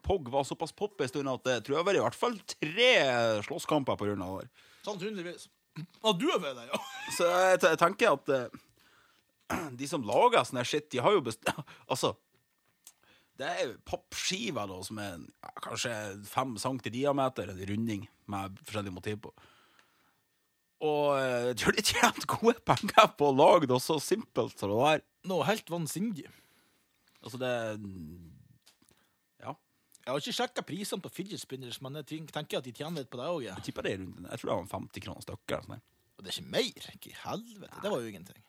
Pog 0.02 0.28
var 0.28 0.44
såpass 0.44 0.72
pop 0.76 1.00
en 1.00 1.08
stund 1.08 1.30
at 1.30 1.44
det 1.46 1.56
tror 1.64 1.78
jeg 1.78 1.86
var 1.86 1.96
i 1.98 2.00
hvert 2.02 2.16
fall 2.18 2.36
tre 2.50 2.88
slåsskamper 3.46 3.96
på 4.00 4.08
grunn 4.08 4.22
av 4.26 4.40
det. 4.42 4.48
Sannsynligvis. 4.84 5.44
Ja, 5.78 6.12
du 6.12 6.26
er 6.28 6.42
ved 6.42 6.58
det, 6.58 6.66
ja. 6.68 6.82
Så 7.16 7.28
jeg, 7.28 7.62
jeg 7.64 7.80
tenker 7.80 8.16
at 8.16 8.32
eh, 8.34 8.60
de 9.80 9.88
som 9.88 10.04
lager 10.06 10.44
sånn 10.44 10.60
her 10.60 10.68
shit, 10.68 10.90
de 10.92 11.02
har 11.04 11.16
jo 11.16 11.24
best... 11.24 11.48
Altså 11.92 12.14
Det 13.40 13.48
er 13.48 13.62
jo 13.66 13.78
pappskiver 13.88 14.68
da, 14.68 14.82
som 14.86 15.00
er 15.02 15.16
ja, 15.16 15.54
kanskje 15.64 15.94
fem 16.28 16.54
cent 16.60 16.86
i 16.90 16.94
diameter, 16.94 17.50
en 17.52 17.64
runding 17.72 18.06
med 18.32 18.60
forskjellige 18.66 18.98
motiv 18.98 19.22
på. 19.24 19.32
Og 20.82 21.16
eh, 21.16 21.48
jeg 21.52 21.58
tror 21.62 21.76
de 21.76 21.86
tjente 21.86 22.28
gode 22.30 22.58
penger 22.66 23.10
på 23.18 23.30
å 23.30 23.36
lage 23.38 23.70
det 23.70 23.80
så 23.84 23.98
simpelt 24.02 24.58
som 24.58 24.72
det 24.72 24.78
der. 24.82 25.04
Noe 25.30 25.46
helt 25.46 25.68
vansinnig. 25.70 26.26
Altså, 27.22 27.38
det. 27.38 27.52
Jeg 30.02 30.10
har 30.10 30.18
ikke 30.18 30.34
sjekka 30.34 30.62
prisene 30.66 31.02
på 31.04 31.10
fidget 31.14 31.40
spinners, 31.40 31.78
men 31.84 32.00
jeg 32.00 32.24
tenker 32.32 32.58
at 32.58 32.66
de 32.66 32.72
tjener 32.74 33.04
litt 33.04 33.10
på 33.12 33.20
det 33.20 33.26
òg. 33.30 33.42
Ja. 33.46 33.54
Jeg 33.60 33.68
tipper 33.68 33.86
det 33.86 33.92
er 33.94 34.00
rundt 34.02 34.24
Jeg 34.32 34.40
tror 34.42 34.50
det 34.50 34.56
var 34.56 34.72
50 34.72 35.04
kroner 35.04 35.26
stykket. 35.26 35.68
sånn. 35.68 35.84
Og 36.18 36.24
det 36.24 36.32
er 36.32 36.38
ikke 36.40 36.54
mer? 36.56 36.88
Ikke 36.96 37.12
i 37.12 37.20
helvete. 37.22 37.82
Det 37.84 37.92
var 37.92 38.02
jo 38.02 38.10
ingenting. 38.10 38.42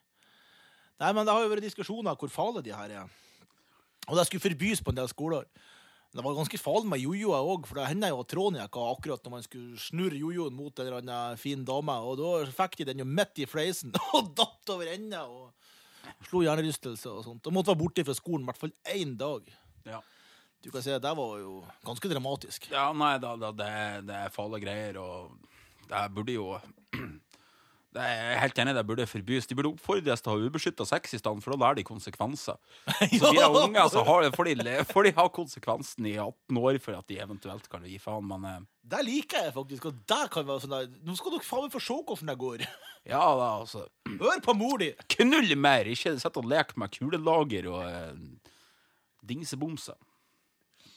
Nei, 1.04 1.12
men 1.14 1.28
det 1.28 1.36
har 1.36 1.44
jo 1.44 1.52
vært 1.52 1.66
diskusjoner 1.66 2.18
hvor 2.18 2.32
farlige 2.34 2.70
de 2.70 2.74
her 2.74 2.96
er. 3.04 3.14
Og 4.10 4.18
det 4.18 4.26
skulle 4.28 4.44
forbys 4.44 4.82
på 4.84 4.94
en 4.94 5.00
del 5.00 5.10
skoler. 5.12 5.46
Men 6.14 6.20
det 6.20 6.26
var 6.28 6.36
ganske 6.38 6.60
farlig 6.62 6.90
med 6.92 7.02
jojoer 7.02 7.48
òg, 7.54 7.68
for 7.70 7.80
det 7.80 7.88
hender 7.90 8.12
jo 8.14 8.20
at 8.22 8.30
tråden 8.30 8.60
gikk 8.62 8.78
av 8.78 8.90
akkurat 8.92 9.24
når 9.26 9.34
man 9.34 9.46
skulle 9.46 9.80
snurre 9.82 10.20
jojoen 10.20 10.54
mot 10.54 10.74
en 10.78 10.86
eller 10.86 11.00
annen 11.02 11.40
fin 11.42 11.64
dame, 11.66 11.96
og 12.06 12.20
da 12.20 12.34
fikk 12.54 12.78
de 12.82 12.90
den 12.92 13.02
jo 13.02 13.08
midt 13.10 13.42
i 13.42 13.48
fleisen 13.50 13.94
og 14.18 14.30
datt 14.38 14.74
over 14.74 14.92
ende 14.94 15.22
og 15.26 16.28
slo 16.28 16.44
hjernerystelse 16.46 17.10
og 17.10 17.24
sånt. 17.26 17.50
Og 17.50 17.56
måtte 17.56 17.74
være 17.74 17.82
borte 17.82 18.06
fra 18.06 18.18
skolen 18.18 18.46
i 18.46 18.52
hvert 18.52 18.62
fall 18.62 18.76
én 18.94 19.16
dag. 19.18 19.50
Ja. 19.90 20.04
Du 20.64 20.72
kan 20.72 20.84
si 20.84 20.94
at 20.96 21.04
det 21.04 21.12
var 21.18 21.36
jo 21.42 21.58
ganske 21.84 22.10
dramatisk. 22.12 22.70
Ja, 22.72 22.88
nei, 22.96 23.18
da, 23.20 23.36
da, 23.40 23.52
det, 23.52 23.74
det 24.08 24.16
er 24.16 24.32
farlige 24.32 24.64
greier, 24.64 25.00
og 25.02 25.34
det 25.90 26.04
burde 26.16 26.38
jo 26.38 26.54
det 27.94 28.02
er 28.02 28.14
jeg 28.16 28.38
helt 28.42 28.60
enig, 28.64 28.74
det 28.78 28.84
burde 28.88 29.06
forbys. 29.10 29.48
De 29.50 29.58
burde 29.58 29.74
oppfordres 29.74 30.24
til 30.24 30.32
å 30.32 30.36
ha 30.38 30.48
ubeskytta 30.48 30.86
sex 30.88 31.14
i 31.14 31.20
stedet, 31.20 31.44
for 31.44 31.54
da 31.54 31.60
lærer 31.62 31.82
de 31.82 31.86
konsekvenser. 31.86 32.56
Så 33.20 33.34
de 33.36 33.42
er 33.44 33.58
unge, 33.60 33.84
så 33.92 34.06
har, 34.08 34.30
får, 34.34 34.50
de, 34.50 34.78
får 34.90 35.08
de 35.10 35.12
ha 35.20 35.26
konsekvensen 35.36 36.08
i 36.10 36.16
18 36.16 36.62
år 36.64 36.80
for 36.86 36.98
at 36.98 37.12
de 37.12 37.20
eventuelt 37.22 37.68
kan 37.70 37.84
gi 37.86 38.00
faen, 38.02 38.26
men 38.32 38.48
eh, 38.50 38.64
Det 38.96 39.04
liker 39.06 39.46
jeg 39.50 39.56
faktisk. 39.58 39.90
Og 39.92 40.00
det 40.10 40.22
kan 40.34 40.48
være 40.48 40.64
sånn 40.64 40.78
der 40.78 40.88
Nå 41.04 41.18
skal 41.20 41.36
dere 41.36 41.50
faen 41.50 41.68
meg 41.68 41.76
få 41.76 41.84
se 41.84 42.00
hvordan 42.00 42.32
det 42.32 42.38
går. 42.46 42.66
ja 43.14 43.26
da, 43.44 43.52
altså. 43.60 43.84
Hør 44.16 44.42
på 44.48 44.58
mor 44.58 44.80
di! 44.82 44.90
Knull 45.18 45.54
mer, 45.60 45.92
ikke 45.92 46.16
sitt 46.24 46.42
og 46.42 46.50
lek 46.50 46.74
med 46.80 46.96
kulelager 46.96 47.70
og 47.76 47.84
eh, 47.92 48.50
dingsebomser. 49.28 50.00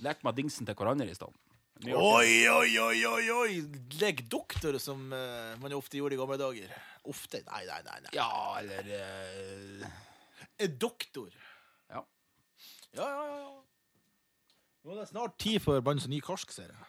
Lek 0.04 0.22
med 0.26 0.36
dingsen 0.36 0.68
til 0.68 0.76
hverandre 0.76 1.08
i 1.08 1.16
stedet. 1.16 1.36
Oi, 1.84 2.48
oi, 2.48 2.70
oi, 2.80 3.00
oi, 3.04 3.24
oi! 3.30 3.56
Lek 4.00 4.22
doktor, 4.32 4.78
som 4.80 5.10
uh, 5.12 5.52
man 5.60 5.74
ofte 5.76 6.00
gjorde 6.00 6.16
i 6.16 6.20
gamle 6.20 6.38
dager. 6.40 6.72
Ofte? 7.04 7.42
Nei, 7.50 7.64
nei, 7.68 7.80
nei. 7.84 7.98
nei. 8.06 8.12
Ja, 8.16 8.28
eller 8.62 8.88
uh... 8.96 10.68
Doktor. 10.80 11.28
Ja. 11.92 12.00
Ja, 12.96 13.08
ja, 13.10 13.26
ja. 13.42 13.50
Nå 14.86 14.94
er 14.94 15.02
det 15.02 15.08
snart 15.10 15.36
tid 15.42 15.60
for 15.60 15.84
Bands 15.84 16.06
og 16.08 16.14
ny 16.14 16.22
karsk, 16.24 16.54
ser 16.54 16.70
jeg. 16.70 16.88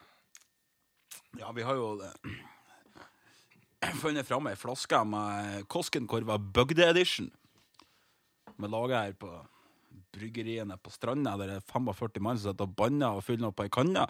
Ja, 1.41 1.51
vi 1.51 1.67
har 1.67 1.75
jo 1.75 1.97
uh, 1.99 3.91
funnet 4.03 4.27
fram 4.27 4.47
ei 4.47 4.55
flaske 4.55 5.03
med 5.09 5.67
Koskenkorva 5.67 6.39
Bøgde 6.39 6.87
Edition. 6.87 7.27
Med 8.55 8.71
lager 8.71 9.01
her 9.01 9.19
på 9.19 9.35
bryggeriene 10.13 10.77
på 10.81 10.91
Stranda, 10.93 11.35
der 11.39 11.51
det 11.51 11.57
er 11.59 11.67
45 11.73 12.21
mann 12.23 12.39
som 12.39 12.51
sitter 12.51 12.67
og 12.67 12.75
banner 12.77 13.17
og 13.17 13.23
fyller 13.25 13.49
opp 13.51 13.61
ei 13.63 13.69
kanne. 13.73 14.05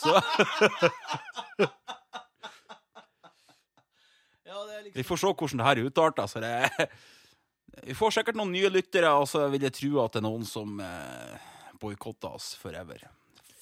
Så 0.00 0.14
Ja, 4.50 4.56
liksom 4.82 4.98
vi 4.98 5.06
får 5.06 5.20
se 5.22 5.30
hvordan 5.30 5.60
det 5.60 5.66
her 5.68 5.82
utarter. 5.86 6.22
Altså 6.26 6.40
det 6.42 6.88
Vi 7.86 7.94
får 7.94 8.16
sikkert 8.16 8.38
noen 8.38 8.50
nye 8.52 8.70
lyttere, 8.72 9.12
og 9.14 9.28
så 9.30 9.44
vil 9.52 9.62
jeg 9.68 9.76
tro 9.76 10.00
at 10.02 10.16
det 10.16 10.20
er 10.20 10.26
noen 10.26 10.42
som 10.48 10.80
eh, 10.82 11.36
boikotter 11.80 12.34
oss 12.34 12.52
forever. 12.58 13.04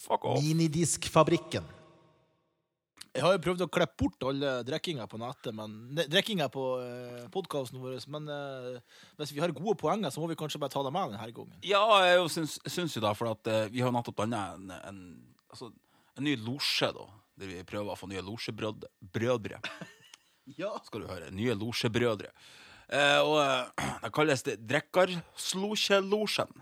Fuck 0.00 0.24
off. 0.24 0.40
Minidiskfabrikken. 0.40 1.66
Jeg 3.18 3.25
har 3.26 3.34
jo 3.34 3.40
prøvd 3.42 3.64
å 3.64 3.68
klippe 3.75 3.98
bort 3.98 4.25
alle 4.30 4.52
drikkinga 4.66 5.08
på 5.10 5.18
nettet, 5.18 5.50
men 5.58 5.75
drikkinga 5.98 6.46
på 6.54 6.64
eh, 6.84 7.25
podkasten 7.34 7.80
vår, 7.82 7.96
men 8.14 8.30
eh, 8.30 9.00
hvis 9.18 9.32
vi 9.34 9.42
har 9.42 9.54
gode 9.56 9.75
poenger, 9.80 10.12
så 10.14 10.22
må 10.22 10.28
vi 10.30 10.37
kanskje 10.38 10.60
bare 10.62 10.70
ta 10.70 10.84
dem 10.87 10.94
med 10.94 11.16
denne 11.16 11.30
gangen. 11.34 11.56
Ja, 11.66 11.82
jeg 12.06 12.28
syns, 12.34 12.58
syns 12.70 12.94
jo 12.94 13.02
da, 13.02 13.10
for 13.18 13.32
at 13.32 13.50
eh, 13.50 13.66
vi 13.75 13.82
har 13.82 13.94
nettopp 13.94 14.20
danna 14.22 14.44
en, 14.54 14.70
en, 14.78 15.00
altså, 15.50 15.72
en 16.14 16.28
ny 16.28 16.37
losje, 16.46 16.92
da. 16.94 17.08
Der 17.38 17.50
vi 17.50 17.60
prøver 17.66 17.94
å 17.94 17.98
få 17.98 18.10
nye 18.10 18.25
losjebrødre. 18.26 19.60
Ja. 20.56 20.70
skal 20.80 21.02
du 21.02 21.10
høre. 21.10 21.26
Nye 21.37 21.52
losjebrødre. 21.60 22.30
Eh, 22.88 23.18
og 23.20 23.37
eh, 23.42 23.84
det 24.04 24.12
kalles 24.16 24.46
det 24.46 24.54
Drekkarslosjelosjen. 24.64 26.54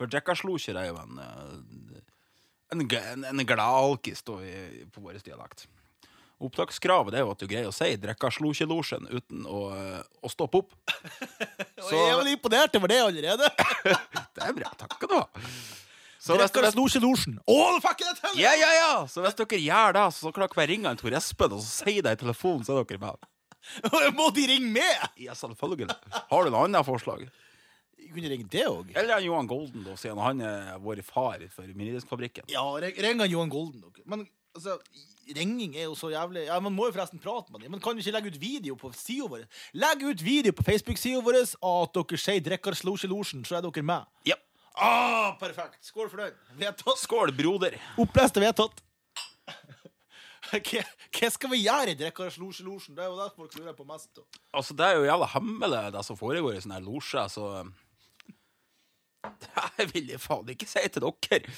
For 0.00 0.08
drekkarslosjer 0.08 0.78
er 0.80 0.88
jo 0.88 1.02
en 1.02 1.20
eh, 1.20 1.98
en, 2.70 2.84
en, 2.86 3.24
en 3.26 3.42
gladalkis 3.46 4.22
da, 4.22 4.36
på 4.94 5.02
vår 5.02 5.18
dialekt. 5.26 5.66
Opptakskravet 6.40 7.12
det 7.12 7.20
er 7.20 7.26
jo 7.26 7.34
at 7.34 7.42
du 7.42 7.48
greier 7.50 7.68
å 7.68 7.74
si 7.74 7.90
Drekkarslosjelosjen 8.00 9.10
uten 9.10 9.44
å, 9.44 9.58
eh, 9.76 9.98
å 10.24 10.30
stoppe 10.32 10.62
opp. 10.62 10.72
Så... 11.84 11.92
jeg 11.92 12.06
er 12.06 12.16
vel 12.16 12.32
imponert 12.32 12.78
over 12.78 12.92
det 12.92 13.00
allerede. 13.04 13.50
Det 14.36 14.46
er 14.46 14.54
bra. 14.56 14.70
Takk 14.78 14.94
skal 14.96 15.10
du 15.10 15.16
ha. 15.18 15.26
Så 16.20 16.36
hvis, 16.36 16.52
dere... 16.52 16.70
Slosjelosjen. 16.72 17.36
Fikk 17.84 18.04
jeg! 18.04 18.16
Ja, 18.40 18.54
ja, 18.56 18.70
ja! 18.76 18.94
Så 19.08 19.24
hvis 19.24 19.36
dere 19.36 19.60
gjør 19.60 19.96
det, 19.96 20.06
så 20.16 20.32
kan 20.32 20.46
dere 20.46 20.66
ringe 20.68 20.94
Tor 21.00 21.16
Espen 21.16 21.56
og 21.56 21.62
så 21.64 21.84
sier 21.84 22.04
det 22.04 22.16
i 22.16 22.20
telefonen, 22.24 22.64
så 22.64 22.76
er 22.76 22.88
dere 22.88 23.02
med. 23.04 23.28
Må 24.18 24.30
de 24.36 24.48
ringe 24.48 24.72
med? 24.72 25.06
Ja, 25.20 25.36
selvfølgelig. 25.36 25.92
Har 26.32 26.44
du 26.44 26.52
noe 26.52 26.66
annet 26.68 26.88
forslag? 26.88 27.24
Kunne 28.10 28.32
ringe 28.32 28.48
det 28.50 28.66
òg. 28.66 28.90
Eller 28.96 29.16
er 29.16 29.24
Johan 29.24 29.48
Golden, 29.48 29.84
da, 29.86 29.96
siden 30.00 30.20
han 30.24 30.40
er 30.44 30.76
vår 30.82 31.04
far 31.06 31.44
for 31.52 31.68
Minidiskfabrikken. 31.68 32.48
Ja, 32.52 32.64
ring 32.80 33.20
han 33.20 33.30
Johan 33.30 33.52
Golden. 33.52 33.84
Men 34.08 34.24
altså, 34.54 34.76
ringing 35.36 35.76
er 35.76 35.88
jo 35.88 35.94
så 35.98 36.10
jævlig 36.12 36.46
Ja, 36.46 36.58
Man 36.60 36.74
må 36.74 36.88
jo 36.88 36.94
forresten 36.94 37.22
prate 37.22 37.52
med 37.52 37.62
dem. 37.64 37.70
Men 37.70 37.80
kan 37.80 37.96
jo 37.96 38.04
ikke 38.04 38.14
legge 38.16 38.32
ut 38.34 38.40
video 38.40 38.76
på 38.78 38.92
sida 38.96 39.28
vår? 39.30 39.46
Legg 39.74 40.04
ut 40.04 40.24
video 40.24 40.52
på 40.52 40.66
Facebook-sida 40.66 41.22
vår 41.24 41.40
at 41.42 41.96
dere 41.96 42.18
sier 42.20 42.40
'Drekkar 42.40 42.78
Slosjelosjen', 42.78 43.44
så 43.46 43.58
er 43.58 43.66
dere 43.66 43.82
med. 43.82 44.06
Ja. 44.26 44.38
Ah, 44.76 45.36
perfekt. 45.38 45.84
Skål 45.84 46.08
for 46.10 46.16
den. 46.22 46.32
Vedtatt. 46.56 46.98
Skål, 46.98 47.32
broder. 47.36 47.76
Opplest 47.98 48.38
og 48.38 48.46
vedtatt. 48.46 48.82
Hva 50.50 50.82
hva 51.10 51.28
skal 51.30 51.50
vi 51.52 51.60
gjøre 51.62 51.92
i 51.92 51.98
Drekkar 51.98 52.30
Slosjelosjen? 52.32 52.96
Det 52.96 53.04
er 53.04 53.10
jo 53.10 53.18
det 53.18 53.28
folk 53.36 53.54
lurer 53.58 53.74
på 53.76 53.84
mest. 53.86 54.08
da. 54.16 54.22
Altså, 54.54 54.74
det 54.74 54.86
er 54.86 54.96
jo 54.96 55.04
jævla 55.04 55.26
hemmelig, 55.34 55.92
det 55.94 56.04
som 56.06 56.16
foregår 56.18 56.56
i 56.56 56.62
sånne 56.64 56.80
losjer, 56.82 57.28
så 57.28 57.44
Det 59.76 59.86
vil 59.94 60.12
jeg 60.12 60.20
faen 60.20 60.48
ikke 60.52 60.68
si 60.68 60.82
til 60.92 61.06
dere. 61.06 61.56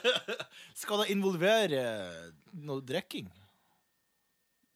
Skal 0.82 1.02
det 1.02 1.12
involvere 1.14 1.82
noe 2.64 2.84
drikking? 2.84 3.28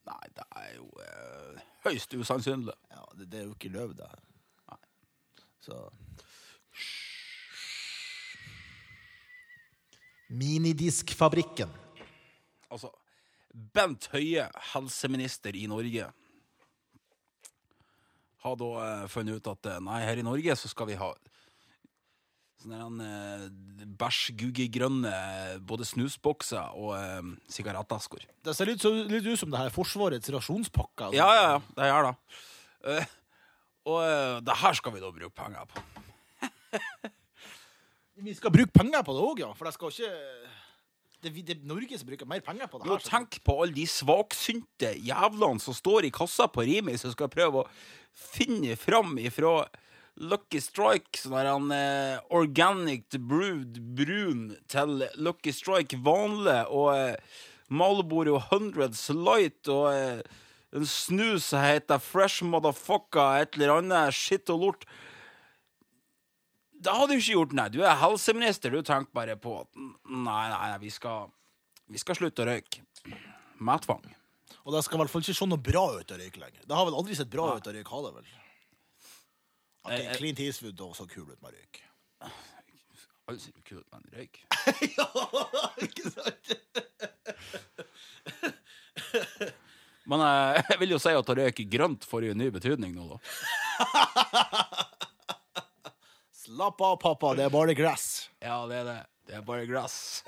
Nei, 0.06 0.26
det 0.36 0.44
er 0.60 0.74
jo 0.76 0.86
eh, 1.02 1.64
høyst 1.88 2.14
usannsynlig. 2.14 2.76
Ja, 2.92 3.04
det, 3.18 3.30
det 3.32 3.40
er 3.40 3.48
jo 3.48 3.56
ikke 3.56 3.72
løv, 3.74 3.96
det. 3.98 4.10
Så 5.66 5.80
Minidiskfabrikken. 10.28 11.70
Altså, 12.70 12.90
Bent 13.74 14.08
Høie, 14.12 14.46
helseminister 14.72 15.54
i 15.56 15.66
Norge, 15.70 16.06
har 18.46 18.58
da 18.60 18.70
eh, 18.82 19.06
funnet 19.10 19.40
ut 19.40 19.50
at 19.54 19.70
eh, 19.70 19.82
nei, 19.82 20.02
her 20.06 20.20
i 20.20 20.26
Norge 20.26 20.56
så 20.58 20.70
skal 20.70 20.90
vi 20.90 20.98
ha 20.98 21.12
sånne 22.66 23.06
uh, 23.06 23.84
bæsj-gugge-grønne 24.00 25.12
både 25.68 25.86
snusbokser 25.86 26.74
og 26.74 26.94
uh, 26.96 27.30
sigarettasker. 27.52 28.26
Det 28.44 28.54
ser 28.56 28.70
litt, 28.70 28.82
så, 28.82 28.92
litt 28.92 29.26
ut 29.26 29.40
som 29.40 29.52
det 29.52 29.60
her 29.60 29.74
Forsvarets 29.74 30.32
rasjonspakker. 30.34 31.14
Ja, 31.16 31.28
ja, 31.36 31.46
ja, 31.54 31.60
det 31.78 31.90
gjør 31.90 32.08
det. 32.08 32.14
Uh, 32.86 33.14
og 33.86 34.00
uh, 34.02 34.36
det 34.46 34.58
her 34.62 34.78
skal 34.78 34.96
vi 34.96 35.04
da 35.04 35.12
bruke 35.14 35.34
penger 35.36 35.70
på. 35.70 35.86
Vi 38.16 38.32
skal 38.32 38.48
bruke 38.48 38.72
penger 38.72 39.02
på 39.04 39.12
det 39.12 39.20
òg, 39.20 39.40
ja. 39.44 39.50
For 39.52 39.68
det 39.68 39.74
skal 39.76 39.92
ikke 39.92 40.12
det, 41.20 41.32
det 41.48 41.56
Norge 41.68 41.98
som 41.98 42.08
bruker 42.08 42.28
mer 42.28 42.40
penger 42.44 42.68
på 42.70 42.80
det 42.80 42.88
her. 42.88 43.02
tenk 43.04 43.38
på 43.44 43.56
alle 43.60 43.76
de 43.76 43.84
svaksynte 43.88 44.94
jævlene 45.04 45.60
som 45.60 45.76
står 45.76 46.08
i 46.08 46.12
kassa 46.14 46.46
på 46.48 46.64
Rimi, 46.64 46.96
som 47.00 47.12
skal 47.12 47.28
prøve 47.32 47.60
å 47.60 47.68
finne 48.16 48.76
fram 48.80 49.18
ifra 49.20 49.66
Lucky 50.16 50.62
Strike, 50.64 51.18
sånn 51.20 51.34
der 51.36 51.50
han 51.50 51.72
eh, 51.74 52.22
organic 52.32 53.18
brewed 53.20 53.76
brun, 53.98 54.48
til 54.72 55.04
Lucky 55.20 55.52
Strike 55.52 55.98
vanlig, 56.04 56.62
og 56.72 56.90
eh, 56.94 57.42
Marlboro 57.68 58.38
Hundreds 58.48 59.02
Light, 59.12 59.68
og 59.68 59.90
eh, 59.92 60.22
en 60.76 60.88
snus 60.88 61.50
som 61.52 61.64
heter 61.64 62.00
Fresh 62.02 62.44
Motherfucker, 62.48 63.42
et 63.42 63.58
eller 63.58 63.76
annet 63.76 64.16
skitt 64.16 64.50
og 64.52 64.62
lort. 64.64 64.88
Det 66.76 66.92
hadde 66.92 67.12
du 67.14 67.20
ikke 67.20 67.36
gjort, 67.36 67.54
nei. 67.56 67.68
Du 67.72 67.80
er 67.82 67.96
helseminister. 68.00 68.72
Du 68.72 68.84
tenker 68.84 69.12
bare 69.16 69.36
på 69.40 69.54
at 69.62 69.70
nei, 69.76 70.44
nei, 70.52 70.66
nei 70.72 70.80
vi, 70.82 70.92
skal, 70.92 71.30
vi 71.88 72.00
skal 72.00 72.18
slutte 72.18 72.44
å 72.44 72.48
røyke. 72.50 72.84
Med 73.64 73.84
tvang. 73.86 74.04
Og 74.66 74.74
det 74.74 74.82
skal 74.84 74.98
i 74.98 75.02
hvert 75.02 75.12
fall 75.12 75.24
ikke 75.24 75.38
se 75.38 75.48
noe 75.48 75.62
bra 75.62 75.86
ut 75.96 76.12
å 76.12 76.18
røyke 76.20 76.42
lenger. 76.42 76.66
Det 76.66 76.76
har 76.76 76.88
vel 76.88 76.98
aldri 76.98 77.16
sett 77.16 77.32
bra 77.32 77.54
ut 77.56 77.68
å 77.68 77.72
røyke, 77.72 77.88
har 77.92 78.04
det 78.08 78.12
vel? 78.18 78.34
Ok, 79.86 79.92
Eh, 79.94 80.06
eh. 80.10 80.16
Clint 80.18 80.40
Eastwood 80.42 80.80
også 80.82 81.04
så 81.04 81.10
kul 81.12 81.28
ut 81.30 81.42
med 81.42 81.54
røyk. 81.54 81.82
Alle 83.26 83.40
sier 83.42 83.54
jo 83.70 83.78
ut 83.78 83.86
med 83.90 83.98
en 84.02 84.10
røyk. 84.18 84.34
ja, 84.98 85.06
ikke 85.82 86.10
sant? 86.10 86.46
Men 90.06 90.22
eh, 90.22 90.60
jeg 90.70 90.78
vil 90.82 90.94
jo 90.94 90.98
si 91.02 91.14
at 91.14 91.30
å 91.32 91.36
røyke 91.38 91.66
grønt 91.70 92.06
får 92.06 92.28
jo 92.28 92.36
ny 92.38 92.50
betydning 92.54 92.94
nå, 92.94 93.06
da. 93.14 93.18
Slapp 96.46 96.82
av, 96.86 96.96
pappa. 97.02 97.34
Det 97.38 97.46
er 97.46 97.50
bare 97.54 97.74
gress. 97.78 98.28
Ja, 98.42 98.60
det 98.70 98.82
er 98.82 98.90
det. 98.90 98.98
Det 99.26 99.34
er 99.38 99.42
bare 99.46 99.66
gress. 99.66 100.22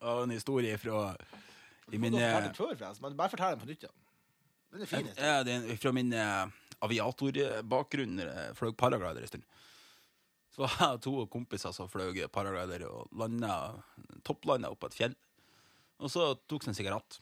Og 0.00 0.22
en 0.24 0.32
historie 0.32 0.78
fra 0.80 1.10
i 1.92 1.98
min, 1.98 2.12
Du 2.14 2.18
har 2.22 2.46
fortalt 2.54 2.78
den 2.80 2.94
før, 2.94 3.02
men 3.04 3.16
bare 3.18 3.32
fortell 3.32 3.52
den 3.56 3.60
på 3.60 3.68
nytt 3.68 3.84
igjen. 3.84 3.98
Den 4.70 4.84
er 4.84 4.90
fin. 4.90 5.08
ja, 5.16 5.40
det 5.46 5.56
er 5.58 5.80
fra 5.82 5.92
min 5.94 6.12
eh, 6.14 6.44
aviatorbakgrunn. 6.86 8.20
når 8.20 8.54
fløy 8.58 8.74
paraglider 8.78 9.26
en 9.26 9.32
stund. 9.32 9.48
Så 10.50 10.64
var 10.64 10.76
jeg 10.80 11.02
to 11.06 11.26
kompiser 11.30 11.74
som 11.74 11.90
fløy 11.90 12.24
paraglider 12.32 12.86
og 12.88 13.10
landa, 13.16 13.76
topplanda 14.26 14.70
oppå 14.70 14.90
et 14.90 14.98
fjell. 14.98 15.16
Og 16.00 16.10
så 16.10 16.32
tok 16.48 16.64
de 16.64 16.72
en 16.72 16.78
sigarett. 16.78 17.20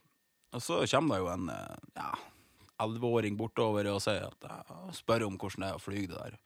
Og 0.54 0.64
så 0.64 0.80
kommer 0.88 1.16
det 1.16 1.24
jo 1.24 1.30
en 1.32 1.48
eh, 1.52 1.78
ja, 1.98 2.10
elleveåring 2.84 3.36
bortover 3.36 3.90
og 3.90 4.02
sier 4.04 4.28
at 4.28 4.48
jeg 4.48 4.98
spør 5.02 5.26
om 5.26 5.38
hvordan 5.40 5.66
det 5.66 5.70
er 5.72 5.78
å 5.78 5.82
fly 5.82 6.04
det 6.06 6.16
der. 6.16 6.36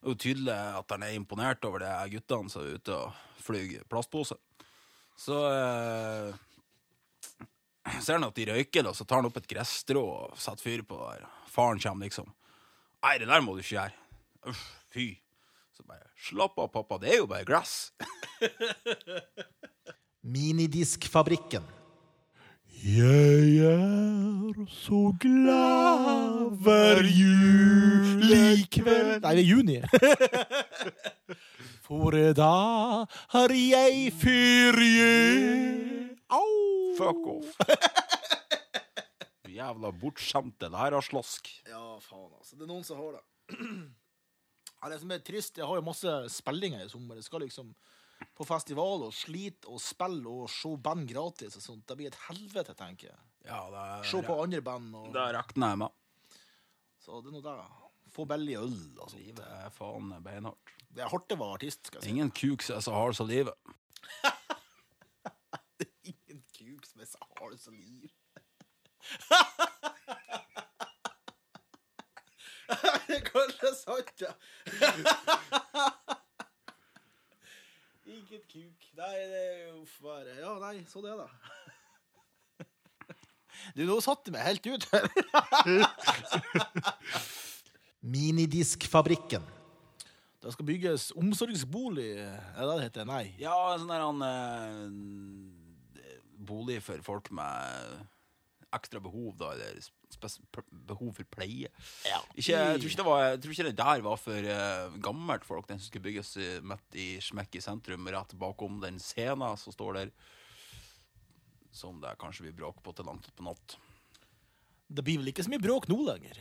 Det 0.00 0.08
er 0.08 0.14
jo 0.14 0.20
tydelig 0.24 0.54
at 0.80 0.94
han 0.94 1.02
er 1.04 1.16
imponert 1.18 1.66
over 1.68 1.82
det 1.84 1.92
guttene 2.14 2.52
som 2.52 2.64
er 2.64 2.78
ute 2.80 2.96
og 2.96 3.42
flyr 3.44 3.82
plastpose. 3.92 4.38
Så 5.20 5.36
eh, 5.50 6.30
ser 8.00 8.14
han 8.18 8.24
at 8.28 8.36
de 8.36 8.44
røyker, 8.50 8.82
da, 8.86 8.92
så 8.96 9.04
tar 9.08 9.16
han 9.22 9.28
opp 9.30 9.38
et 9.40 9.48
gresstrå 9.50 10.02
og 10.04 10.38
setter 10.40 10.64
fyr 10.64 10.82
på 10.86 10.94
det. 11.00 11.08
der. 11.20 11.26
Faren 11.50 11.80
kommer 11.82 12.04
liksom. 12.06 12.28
Nei, 13.00 13.16
det 13.18 13.28
der 13.30 13.40
må 13.44 13.50
du 13.56 13.60
ikke 13.64 13.78
gjøre. 13.78 13.96
Uff, 14.50 14.62
fy. 14.92 15.06
Så 15.76 15.80
bare 15.88 16.06
Slapp 16.20 16.58
av, 16.60 16.68
pappa, 16.74 16.98
det 17.00 17.08
er 17.14 17.18
jo 17.22 17.28
bare 17.30 17.46
gress. 17.48 17.92
Minidiskfabrikken. 20.34 21.64
Jeg 22.80 23.60
er 23.68 24.56
så 24.72 25.12
glad 25.20 26.56
hver 26.64 27.02
julikveld 27.04 29.20
Nei, 29.20 29.34
det 29.36 29.42
er 29.42 29.44
juni. 29.44 29.76
For 31.84 32.16
da 32.36 33.04
har 33.34 33.50
jeg 33.52 34.12
ferie. 34.22 35.99
Au! 36.30 36.94
Fuck 36.98 37.26
off. 37.26 37.56
Jævla 39.50 39.90
bortskjemte 39.98 40.70
lærerslask. 40.70 41.48
Ja, 41.68 41.98
faen, 42.04 42.30
altså. 42.38 42.56
Det 42.56 42.66
er 42.66 42.70
noen 42.70 42.86
som 42.86 43.00
har 43.02 43.18
det. 43.18 43.24
Ja, 44.80 44.88
det 44.88 44.96
som 45.02 45.10
er 45.12 45.20
trist, 45.20 45.58
jeg 45.60 45.66
har 45.68 45.76
jo 45.76 45.84
masse 45.84 46.08
spillinger 46.32 46.86
i 46.86 46.88
sommer. 46.88 47.18
Jeg 47.18 47.26
skal 47.26 47.42
liksom 47.44 47.74
på 48.36 48.46
festival 48.48 49.02
og 49.04 49.12
slite 49.12 49.68
og 49.68 49.76
spille 49.84 50.24
og 50.24 50.46
se 50.48 50.70
band 50.80 51.04
gratis 51.10 51.58
og 51.58 51.64
sånt. 51.66 51.82
Det 51.84 51.96
blir 51.98 52.08
et 52.08 52.16
helvete, 52.30 52.72
tenker 52.78 53.10
jeg. 53.10 53.18
Ja, 53.44 53.58
det 53.68 53.82
er... 53.82 54.06
Se 54.08 54.22
på 54.24 54.38
andre 54.40 54.62
band 54.64 54.96
og 54.96 55.10
Det 55.12 55.26
regner 55.36 55.74
jeg 55.74 55.82
med. 55.82 56.38
Så 57.04 57.20
det 57.20 57.28
er 57.28 57.36
noe 57.36 57.44
der. 57.44 57.60
Få 58.16 58.24
billig 58.32 58.56
øl 58.62 58.72
og 58.96 59.10
sånt. 59.12 59.20
Livet 59.20 59.44
er 59.44 59.68
faen 59.76 60.14
beinhardt. 60.24 60.72
Det 60.88 61.04
er 61.04 61.12
hardt 61.12 61.36
å 61.36 61.40
være 61.42 61.60
artist, 61.60 61.84
skal 61.84 62.00
jeg 62.00 62.08
si. 62.08 62.14
Ingen 62.16 62.32
kuk 62.40 62.64
som 62.64 62.80
er 62.80 63.20
så 63.20 63.28
livet. 63.28 63.76
Ingen 67.00 67.06
kuk 67.06 67.40
har 67.40 67.50
er 67.50 67.58
så 67.58 67.70
liv. 67.70 68.10
det 73.08 73.16
er 73.16 73.24
kanskje 73.24 73.70
sant, 73.78 74.20
ja. 74.20 74.32
Ikke 78.04 78.36
et 78.36 78.46
kuk. 78.52 78.90
Nei, 79.00 79.16
det 79.30 79.40
er 79.40 79.62
jo 79.70 79.86
bare 80.02 80.36
Ja, 80.42 80.52
nei, 80.60 80.84
så 80.90 81.00
det, 81.04 81.16
da. 81.16 81.28
Du, 83.76 83.84
nå 83.84 83.96
satte 84.04 84.28
du 84.28 84.34
meg 84.34 84.44
helt 84.46 84.66
ut. 84.66 84.84
Minidiskfabrikken. 88.00 89.44
Det 90.40 90.52
skal 90.54 90.68
bygges 90.68 91.10
omsorgsbolig. 91.20 92.12
Er 92.16 92.60
det 92.64 92.70
det 92.70 92.84
heter? 92.86 93.04
Nei. 93.08 93.24
Ja, 93.40 93.56
en 93.74 93.82
sånn 93.82 93.92
der 93.92 94.04
han 94.06 94.22
eh, 94.24 94.78
Bolig 96.50 96.80
for 96.84 97.02
folk 97.06 97.30
med 97.36 98.00
ekstra 98.74 99.00
behov, 99.02 99.34
da, 99.38 99.52
eller 99.54 99.80
behov 100.86 101.14
for 101.16 101.26
pleie. 101.32 101.70
Ja. 102.06 102.20
Ikke, 102.34 102.54
jeg, 102.54 102.78
tror 102.78 102.90
ikke 102.90 103.00
det 103.00 103.06
var, 103.08 103.22
jeg 103.24 103.40
tror 103.42 103.54
ikke 103.54 103.66
det 103.68 103.78
der 103.80 104.04
var 104.06 104.20
for 104.20 104.50
uh, 104.50 104.98
gammelt 105.02 105.46
folk, 105.46 105.66
den 105.70 105.80
som 105.80 105.90
skulle 105.90 106.06
bygges 106.06 106.36
i, 106.38 106.50
midt 106.62 106.98
i 106.98 107.08
smekk 107.24 107.58
i 107.58 107.64
sentrum, 107.64 108.06
rett 108.14 108.36
bakom 108.38 108.78
den 108.82 109.00
scenen 109.02 109.58
som 109.60 109.74
står 109.74 110.00
der. 110.00 110.14
Som 111.74 112.00
det 112.02 112.16
kanskje 112.18 112.48
blir 112.48 112.56
bråk 112.62 112.80
på 112.82 112.94
til 112.94 113.06
langt 113.06 113.28
utpå 113.30 113.46
natt. 113.46 113.76
Det 114.90 115.04
blir 115.06 115.20
vel 115.20 115.30
ikke 115.30 115.46
så 115.46 115.52
mye 115.52 115.62
bråk 115.62 115.86
nå 115.90 116.00
lenger. 116.06 116.40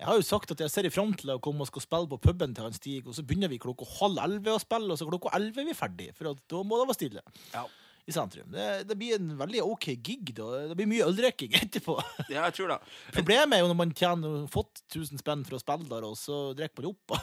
Jeg 0.00 0.08
har 0.08 0.16
jo 0.16 0.24
sagt 0.24 0.52
at 0.54 0.62
jeg 0.64 0.72
ser 0.72 0.86
fram 0.88 1.10
til 1.12 1.34
å 1.34 1.40
komme 1.44 1.60
og 1.60 1.68
skal 1.68 1.84
spille 1.84 2.08
på 2.08 2.18
puben 2.24 2.54
til 2.56 2.64
han 2.64 2.76
Stig, 2.76 3.04
og 3.04 3.12
så 3.16 3.24
begynner 3.26 3.50
vi 3.52 3.60
klokka 3.60 3.84
halv 3.98 4.16
elleve 4.22 4.54
å 4.56 4.62
spille, 4.62 4.88
og 4.88 4.96
så 4.96 5.08
klokka 5.08 5.34
elleve 5.36 5.60
er 5.60 5.68
vi 5.68 5.76
ferdig, 5.76 6.06
for 6.16 6.30
at 6.32 6.40
da 6.48 6.62
må 6.64 6.80
det 6.80 6.88
være 6.88 6.96
stille 6.96 7.24
Ja. 7.52 7.66
I 8.10 8.14
sentrum. 8.16 8.50
Det, 8.52 8.66
det 8.90 8.96
blir 8.98 9.14
en 9.16 9.30
veldig 9.38 9.62
OK 9.64 9.86
gig, 10.04 10.32
da. 10.36 10.48
Det 10.70 10.76
blir 10.78 10.90
mye 10.90 11.06
øldrikking 11.06 11.54
etterpå. 11.62 11.96
Ja, 12.28 12.44
jeg 12.48 12.56
tror 12.58 12.74
det. 12.74 12.78
Problemet 13.14 13.56
er 13.56 13.62
jo 13.64 13.70
når 13.70 13.78
man 13.80 13.94
tjener 13.96 14.44
fått 14.52 14.82
1000 14.90 15.22
spenn 15.22 15.46
for 15.48 15.56
å 15.58 15.62
spille 15.62 15.88
der, 15.90 16.06
og 16.10 16.18
så 16.18 16.40
drikker 16.58 16.82
man 16.84 16.92
opp. 16.92 17.16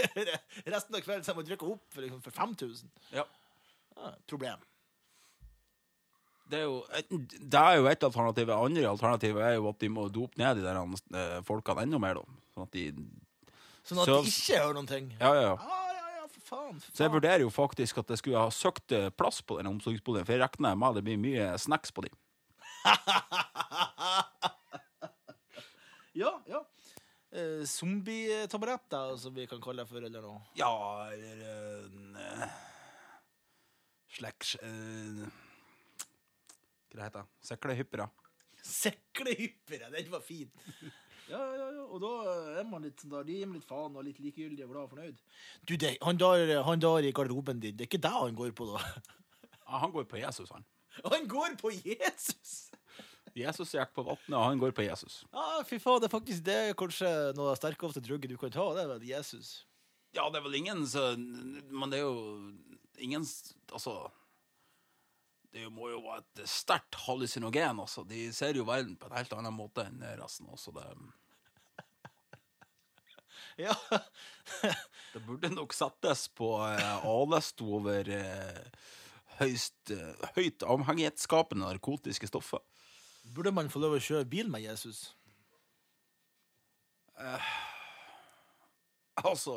Resten 0.74 0.96
av 0.96 1.04
kvelden 1.04 1.26
så 1.26 1.34
må 1.34 1.42
man 1.42 1.50
drikke 1.50 1.68
opp 1.74 1.84
for, 1.92 2.06
liksom, 2.06 2.22
for 2.24 2.36
5000. 2.40 2.90
Ja. 3.18 3.26
Ja, 4.00 4.14
problem. 4.30 4.62
Det 6.50 6.58
er, 6.58 6.66
jo, 6.66 6.78
det 7.30 7.60
er 7.60 7.76
jo 7.78 7.84
et 7.86 8.02
alternativ. 8.08 8.48
Andre 8.50 8.88
alternativet 8.90 9.44
er 9.46 9.52
jo 9.60 9.68
at 9.70 9.78
de 9.84 9.90
må 9.92 10.08
dope 10.10 10.40
ned 10.40 10.58
de 10.58 10.64
der 10.64 10.80
eh, 10.82 11.36
folkene 11.46 11.84
enda 11.86 12.00
mer, 12.02 12.18
da. 12.18 12.40
Sånn 12.56 12.66
at 12.66 12.72
de 12.74 12.86
Sånn 13.86 14.00
at 14.02 14.10
Så- 14.10 14.16
de 14.24 14.28
ikke 14.32 14.58
hører 14.60 14.74
noen 14.76 14.88
ting. 14.90 15.06
Ja, 15.20 15.30
ja, 15.34 15.44
ja. 15.52 15.54
Faen. 16.50 16.80
Så 16.90 17.04
jeg 17.04 17.14
vurderer 17.14 17.44
jo 17.44 17.50
faktisk 17.54 18.02
at 18.02 18.10
jeg 18.10 18.20
skulle 18.20 18.42
ha 18.42 18.50
søkt 18.54 18.92
eh, 18.96 19.10
plass 19.14 19.38
på 19.46 19.60
den 19.60 19.70
omsorgsboligen, 19.70 20.26
for 20.26 20.34
jeg 20.34 20.42
regner 20.42 20.78
med 20.78 20.98
det 20.98 21.06
blir 21.06 21.20
mye 21.22 21.52
snacks 21.62 21.94
på 21.94 22.06
de. 22.06 22.12
Ja, 26.20 26.42
ja. 26.46 26.58
Eh, 27.30 27.64
Zombietaburetter, 27.64 29.16
som 29.16 29.34
vi 29.34 29.46
kan 29.46 29.60
kalle 29.62 29.84
det 29.84 29.88
for, 29.88 30.02
eller 30.04 30.24
noe. 30.24 30.40
Ja, 30.58 30.72
eller 31.14 31.44
uh, 32.18 32.56
Sleks... 34.10 34.56
Uh, 34.58 35.28
hva 36.90 37.06
heter 37.06 37.22
det? 37.22 37.46
Seklehyppere. 37.46 38.08
Seklehyppere, 38.66 39.92
den 39.94 40.10
var 40.10 40.24
fin. 40.26 40.50
Ja, 41.30 41.38
ja, 41.54 41.68
ja, 41.76 41.84
og 41.86 42.00
da 42.02 42.10
er 42.58 42.66
man 42.66 42.82
litt 42.82 42.98
sånn 42.98 43.12
der, 43.12 43.26
de 43.28 43.36
gir 43.38 43.46
meg 43.46 43.60
litt 43.60 43.68
faen 43.68 43.94
og 43.94 44.02
litt 44.06 44.18
likegyldig 44.18 44.64
og 44.66 44.72
glad 44.72 44.82
og 44.82 44.94
fornøyd. 44.96 45.20
Du, 45.62 45.76
det, 45.78 45.92
han, 46.02 46.18
der, 46.18 46.56
han 46.66 46.82
der 46.82 47.06
i 47.06 47.12
garderoben 47.14 47.62
din, 47.62 47.76
det 47.78 47.86
er 47.86 47.90
ikke 47.90 48.02
det 48.02 48.12
han 48.16 48.38
går 48.38 48.50
på, 48.58 48.66
da? 48.72 48.82
Ja, 49.70 49.78
han 49.84 49.92
går 49.94 50.08
på 50.10 50.18
Jesus, 50.18 50.50
han. 50.50 50.66
Han 51.04 51.28
går 51.30 51.54
på 51.60 51.70
Jesus! 51.70 52.70
Jesus 53.38 53.74
gikk 53.76 53.92
på 53.94 54.02
vannet, 54.02 54.34
og 54.34 54.42
han 54.42 54.58
går 54.58 54.72
på 54.74 54.82
Jesus. 54.82 55.20
Ja, 55.30 55.60
fy 55.66 55.78
faen, 55.78 56.00
det 56.02 56.08
er 56.08 56.16
faktisk 56.16 56.42
det 56.48 56.56
er 56.58 56.78
kanskje 56.78 57.10
noe 57.36 57.52
av 57.52 57.54
det 57.54 57.60
sterkeste 57.60 58.02
drugget 58.02 58.32
du 58.32 58.38
kan 58.40 58.50
ta, 58.50 58.64
det 58.74 58.82
er 58.82 58.90
vel 58.90 59.04
Jesus. 59.06 59.52
Ja, 60.16 60.26
det 60.26 60.40
er 60.40 60.46
vel 60.48 60.58
ingen 60.58 60.82
så 60.90 61.12
Men 61.14 61.92
det 61.92 62.00
er 62.00 62.08
jo 62.08 62.16
ingen 62.98 63.22
Altså 63.70 63.92
Det 65.50 65.66
må 65.74 65.88
jo 65.90 66.04
være 66.04 66.22
et 66.22 66.44
sterkt 66.48 66.94
hallusinogen, 67.06 67.80
altså. 67.82 68.04
De 68.06 68.28
ser 68.34 68.54
jo 68.58 68.68
verden 68.68 68.94
på 68.98 69.08
en 69.10 69.16
helt 69.18 69.32
annen 69.34 69.56
måte 69.56 69.82
enn 69.88 70.04
resten. 70.20 70.46
Altså. 70.52 70.70
Det, 70.76 70.86
Ja. 73.60 73.74
det 75.12 75.20
burde 75.26 75.50
nok 75.52 75.74
settes 75.76 76.28
på 76.32 76.52
eh, 76.64 77.06
A-liste 77.06 77.66
over 77.66 78.08
eh, 78.14 78.60
høyst, 79.40 79.92
eh, 79.92 80.28
høyt 80.36 80.64
avhengighetsskapende 80.64 81.66
narkotiske 81.66 82.30
stoffer. 82.30 82.62
Burde 83.34 83.52
man 83.52 83.70
få 83.72 83.82
lov 83.82 83.98
å 83.98 84.02
kjøre 84.02 84.28
bil 84.30 84.48
med 84.50 84.64
Jesus? 84.64 85.10
Altså 89.20 89.54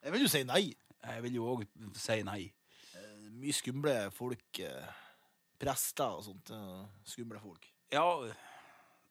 Jeg 0.00 0.14
vil 0.14 0.24
jo 0.24 0.30
si 0.32 0.40
nei. 0.48 0.62
Jeg 1.04 1.24
vil 1.26 1.36
jo 1.36 1.50
òg 1.52 1.66
si 2.00 2.22
nei. 2.24 2.46
Mye 3.40 3.54
skumle 3.56 3.94
folk. 4.12 4.60
eh, 4.60 4.90
Prester 5.60 6.16
og 6.18 6.24
sånt. 6.24 6.50
eh, 6.54 6.84
Skumle 7.08 7.40
folk. 7.40 7.66
Ja, 7.92 8.04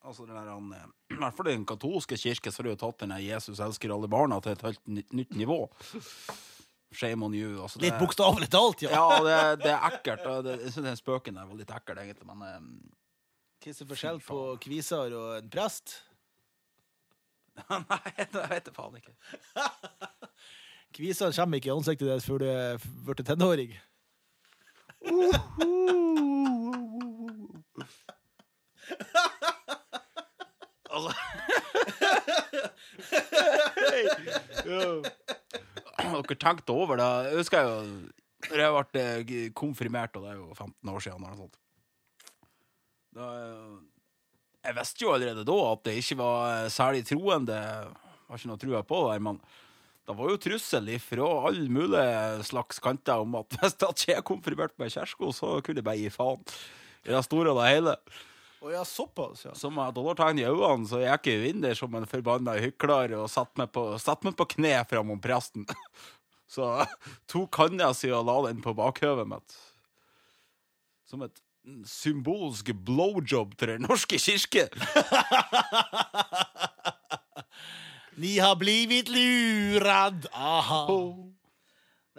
altså 0.05 0.25
den 0.25 0.35
der, 0.37 0.49
han, 0.53 0.71
eh, 0.73 0.87
I 1.15 1.19
hvert 1.19 1.35
fall 1.37 1.47
i 1.51 1.55
den 1.57 1.65
katolske 1.69 2.17
kirke 2.17 2.51
så 2.53 2.61
har 2.61 2.69
de 2.69 2.75
jo 2.75 2.81
tatt 2.85 2.99
den 3.03 3.09
der 3.15 3.23
'Jesus 3.25 3.59
elsker 3.59 3.93
alle 3.93 4.07
barna' 4.07 4.41
til 4.41 4.51
et 4.53 4.61
helt 4.61 4.87
nytt, 4.87 5.13
nytt 5.13 5.35
nivå. 5.35 5.59
Shame 6.91 7.25
on 7.25 7.33
you. 7.37 7.61
Altså, 7.61 7.79
det- 7.79 7.91
Litt 7.91 7.99
bokstavelig 8.01 8.49
talt, 8.49 8.81
ja. 8.81 8.89
Ja, 8.89 9.19
det, 9.23 9.63
det 9.63 9.71
er 9.71 9.89
ekkelt. 9.91 10.23
Det, 10.43 10.55
jeg 10.75 10.83
den 10.83 10.97
spøken 10.97 11.35
der 11.35 11.45
var 11.45 11.55
litt 11.55 11.69
ekkel, 11.71 11.97
egentlig, 11.97 12.25
men 12.25 12.91
Hva 13.61 13.69
er 13.69 13.85
forskjell 13.85 14.21
på 14.23 14.39
kvisar 14.63 15.11
og 15.13 15.37
en 15.43 15.49
prest? 15.49 15.99
Nei, 17.69 18.13
det 18.17 18.49
vet 18.49 18.65
jeg 18.69 18.73
faen 18.73 18.95
ikke. 18.95 19.13
Kvisar 20.95 21.31
kommer 21.35 21.59
ikke 21.59 21.69
i 21.69 21.75
ansiktet 21.75 22.07
deres 22.07 22.25
før 22.25 22.39
du 22.41 22.45
er 22.49 22.77
blitt 23.05 23.25
tenåring. 23.27 23.75
Dere 36.29 36.37
tenkte 36.37 36.75
over 36.75 36.99
det. 36.99 37.07
Jeg 37.29 37.39
husker 37.39 37.65
jo 37.65 37.75
da 38.49 38.59
jeg 38.59 38.73
ble 38.93 39.39
konfirmert, 39.57 40.15
og 40.15 40.23
det 40.23 40.31
er 40.31 40.37
jo 40.39 40.53
15 40.53 40.91
år 40.93 40.99
siden. 41.03 41.25
Eller 41.25 41.39
sånt. 41.39 41.57
Da, 43.15 43.25
eh, 43.39 43.77
jeg 44.67 44.77
visste 44.77 45.03
jo 45.05 45.13
allerede 45.15 45.47
da 45.47 45.57
at 45.71 45.83
det 45.87 45.95
ikke 45.99 46.17
var 46.19 46.69
særlig 46.69 47.05
troende. 47.07 47.57
Jeg 47.57 47.87
har 48.29 48.37
ikke 48.37 48.51
noe 48.51 48.61
trua 48.61 48.83
på 48.85 49.01
det, 49.09 49.21
men 49.25 49.41
det 50.09 50.15
var 50.17 50.31
jo 50.31 50.39
trussel 50.41 50.87
fra 51.05 51.25
alle 51.51 51.69
mulige 51.69 52.45
slags 52.47 52.79
kanter 52.81 53.21
om 53.21 53.35
at 53.37 53.53
hvis 53.59 53.75
det 53.77 53.89
ikke 53.93 54.15
er 54.15 54.25
konfirmert 54.25 54.73
med 54.81 54.89
kjersko, 54.89 55.29
så 55.35 55.59
kunne 55.61 55.83
jeg 55.83 55.85
bare 55.85 56.01
gi 56.01 56.09
faen. 56.13 56.41
I 57.05 57.13
det 57.13 57.21
store 57.27 57.53
og 57.53 57.59
det 57.61 57.67
hele. 57.69 57.93
Og 58.59 58.73
ja, 58.73 58.81
såpass, 58.83 59.45
ja. 59.45 59.53
Som 59.55 59.77
med 59.77 59.93
dollartegn 59.95 60.41
i 60.41 60.47
øynene, 60.49 60.89
så 60.89 61.03
gikk 61.03 61.29
jeg 61.29 61.51
inn 61.51 61.61
der 61.63 61.77
som 61.77 61.93
en 61.95 62.09
forbanna 62.09 62.57
hykler 62.59 63.13
og 63.19 63.29
satt 63.31 63.53
meg 63.61 63.69
på, 63.75 63.85
satt 64.01 64.25
meg 64.25 64.33
på 64.39 64.49
kne 64.57 64.73
framom 64.89 65.21
presten. 65.23 65.69
Så 66.49 66.65
tok 67.29 67.59
handa 67.61 67.91
si 67.93 68.09
og 68.09 68.25
la 68.25 68.39
den 68.47 68.63
på 68.65 68.73
bakhøvet 68.73 69.27
mitt. 69.29 69.57
Som 71.05 71.21
et 71.21 71.37
symbolsk 71.85 72.71
blowjob 72.87 73.53
til 73.61 73.75
Den 73.75 73.85
norske 73.85 74.17
kirke. 74.17 74.65
Ni 78.19 78.37
har 78.37 78.55
blivit 78.59 79.09
lurad. 79.09 80.25
Aha. 80.35 80.85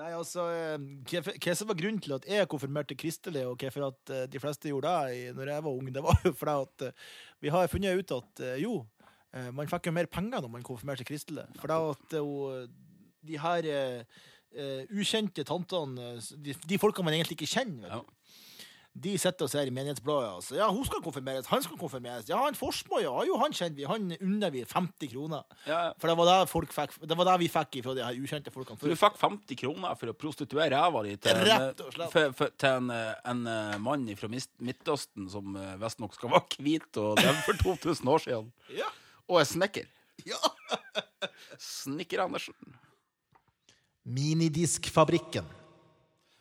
Nei, 0.01 0.13
altså, 0.17 0.47
eh, 0.49 0.79
hva 1.13 1.55
som 1.59 1.69
var 1.69 1.77
grunnen 1.77 2.01
til 2.01 2.15
at 2.17 2.25
jeg 2.29 2.49
konfirmerte 2.49 2.97
kristelig, 2.97 3.43
og 3.45 3.59
hvorfor 3.61 3.91
at 3.91 4.13
eh, 4.15 4.23
de 4.33 4.41
fleste 4.41 4.71
gjorde 4.71 4.95
det 5.11 5.35
når 5.37 5.51
jeg 5.53 5.65
var 5.67 5.77
ung, 5.77 5.91
det 5.93 6.05
var 6.07 6.23
jo 6.25 6.33
fordi 6.33 6.55
at 6.65 6.87
eh, 6.87 7.11
vi 7.45 7.53
har 7.53 7.69
funnet 7.69 8.01
ut 8.01 8.15
at 8.17 8.45
jo, 8.63 8.79
man 9.55 9.69
fikk 9.71 9.87
jo 9.87 9.93
mer 9.95 10.09
penger 10.11 10.43
når 10.43 10.51
man 10.51 10.65
konfirmerte 10.67 11.05
kristelig. 11.07 11.45
For 11.61 11.71
da 11.71 11.77
at 11.93 12.17
jo, 12.17 12.65
de 13.29 13.37
her 13.39 13.69
eh, 13.71 14.87
ukjente 14.91 15.45
tantene, 15.47 16.17
de, 16.43 16.57
de 16.57 16.81
folkene 16.81 17.07
man 17.07 17.19
egentlig 17.19 17.37
ikke 17.39 17.53
kjenner, 17.59 17.85
vet 17.85 18.01
Ja. 18.01 18.03
De 18.91 19.13
sitter 19.23 19.47
og 19.47 19.51
ser 19.53 19.69
i 19.71 19.73
menighetsbladet. 19.75 20.31
Altså. 20.35 20.55
Ja, 20.59 20.67
hun 20.75 20.83
skal 20.87 20.99
konfirmeres, 21.05 21.47
han 21.47 21.63
skal 21.63 21.79
konfirmeres. 21.79 22.27
Ja, 22.29 22.41
han 22.43 22.57
Forsmo, 22.59 22.99
ja, 22.99 23.13
jo, 23.29 23.37
han 23.39 23.55
kjenner 23.55 23.77
vi. 23.77 23.85
Han 23.87 24.09
unner 24.17 24.51
vi 24.51 24.65
50 24.67 25.13
kroner. 25.13 25.45
Ja, 25.69 25.93
For 26.03 26.11
det 26.11 26.17
var 26.19 26.31
det, 26.31 26.49
folk 26.51 26.75
fikk, 26.75 26.97
det 27.07 27.19
var 27.21 27.29
det 27.31 27.37
vi 27.45 27.51
fikk 27.55 27.79
fra 27.87 27.95
de 27.95 28.03
her 28.03 28.19
ukjente 28.19 28.51
folkene. 28.55 28.81
så 28.81 28.91
du 28.91 28.97
fikk 28.99 29.21
50 29.21 29.61
kroner 29.63 29.95
for 30.01 30.11
å 30.11 30.17
prostituere 30.19 30.75
ræva 30.75 31.05
di 31.07 31.15
til, 31.23 31.39
en, 31.39 31.71
til 31.79 32.69
en, 32.73 32.91
eh, 32.97 33.15
en 33.31 33.47
eh, 33.55 33.79
mann 33.87 34.11
fra 34.19 34.33
Midtøsten 34.35 35.31
som 35.31 35.55
eh, 35.55 35.79
visstnok 35.81 36.19
skal 36.19 36.35
være 36.35 36.59
hvit 36.59 37.01
og 37.01 37.23
levde 37.23 37.47
for 37.47 37.63
2000 37.63 38.13
år 38.17 38.27
siden. 38.27 38.51
Ja. 38.75 38.91
Og 39.31 39.39
er 39.45 39.49
snekker. 39.53 39.87
Ja. 40.27 40.41
Snekker 41.61 42.27
Andersen. 42.27 42.59
Minidiskfabrikken. 44.05 45.47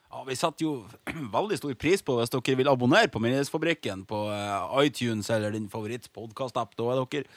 Ja, 0.09 0.23
Vi 0.25 0.35
setter 0.37 0.65
jo 0.65 0.71
veldig 1.37 1.59
stor 1.59 1.75
pris 1.77 2.01
på 2.05 2.15
hvis 2.17 2.31
dere 2.33 2.57
vil 2.57 2.71
abonnere 2.71 3.11
på 3.13 3.21
Menighetsfabrikken 3.21 4.07
på 4.09 4.23
eh, 4.33 4.87
iTunes 4.87 5.29
eller 5.33 5.53
din 5.53 5.69
favorittpodkast-app. 5.69 6.73
Da 6.79 6.89
er 6.89 7.03
dere 7.03 7.29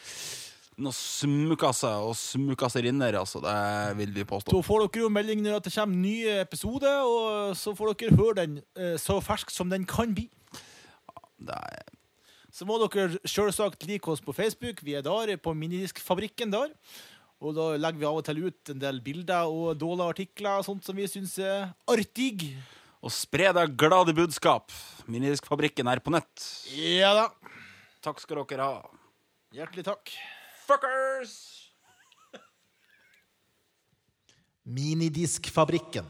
noen 0.83 0.97
smukasser 0.97 2.01
og 2.09 2.15
smukasserinner, 2.17 3.19
altså. 3.21 3.43
Det 3.45 3.97
vil 4.01 4.15
vi 4.17 4.25
påstå. 4.25 4.55
Så 4.55 4.65
får 4.65 4.87
dere 4.87 5.05
jo 5.05 5.11
melding 5.13 5.45
når 5.45 5.61
det 5.67 5.75
kommer 5.75 6.01
nye 6.01 6.39
episoder, 6.41 7.05
og 7.05 7.53
så 7.61 7.75
får 7.77 7.93
dere 8.01 8.17
høre 8.17 8.39
den 8.41 8.61
eh, 8.81 8.97
så 9.01 9.19
fersk 9.25 9.53
som 9.53 9.69
den 9.73 9.85
kan 9.89 10.15
bli. 10.17 10.31
Ja, 10.57 11.27
Det 11.53 11.59
er, 11.61 11.99
Så 12.53 12.65
må 12.69 12.81
dere 12.81 13.21
selvsagt 13.25 13.85
like 13.89 14.09
oss 14.13 14.21
på 14.25 14.33
Facebook. 14.33 14.81
Vi 14.85 14.97
er 14.97 15.05
der 15.05 15.37
på 15.37 15.53
Minidiskfabrikken 15.57 16.53
der. 16.53 16.73
Og 17.43 17.57
da 17.57 17.65
legger 17.75 17.99
vi 17.99 18.07
av 18.07 18.21
og 18.21 18.27
til 18.27 18.39
ut 18.47 18.71
en 18.71 18.83
del 18.83 19.01
bilder 19.03 19.51
og 19.51 19.75
dårlige 19.81 20.15
artikler 20.15 20.61
og 20.61 20.67
sånt 20.69 20.87
som 20.87 20.95
vi 20.95 21.09
syns 21.11 21.35
er 21.43 21.73
artig. 21.91 22.55
og 23.03 23.11
spre 23.11 23.49
deg 23.51 23.75
glade 23.75 24.15
budskap. 24.15 24.71
Minidiskfabrikken 25.11 25.89
er 25.91 25.99
på 25.99 26.13
nett. 26.15 26.45
Ja 26.71 27.11
da. 27.19 27.25
Takk 28.03 28.23
skal 28.23 28.45
dere 28.47 28.63
ha. 28.63 28.79
Hjertelig 29.53 29.85
takk. 29.91 30.13
Fuckers! 30.69 31.35
Minidiskfabrikken. 34.63 36.07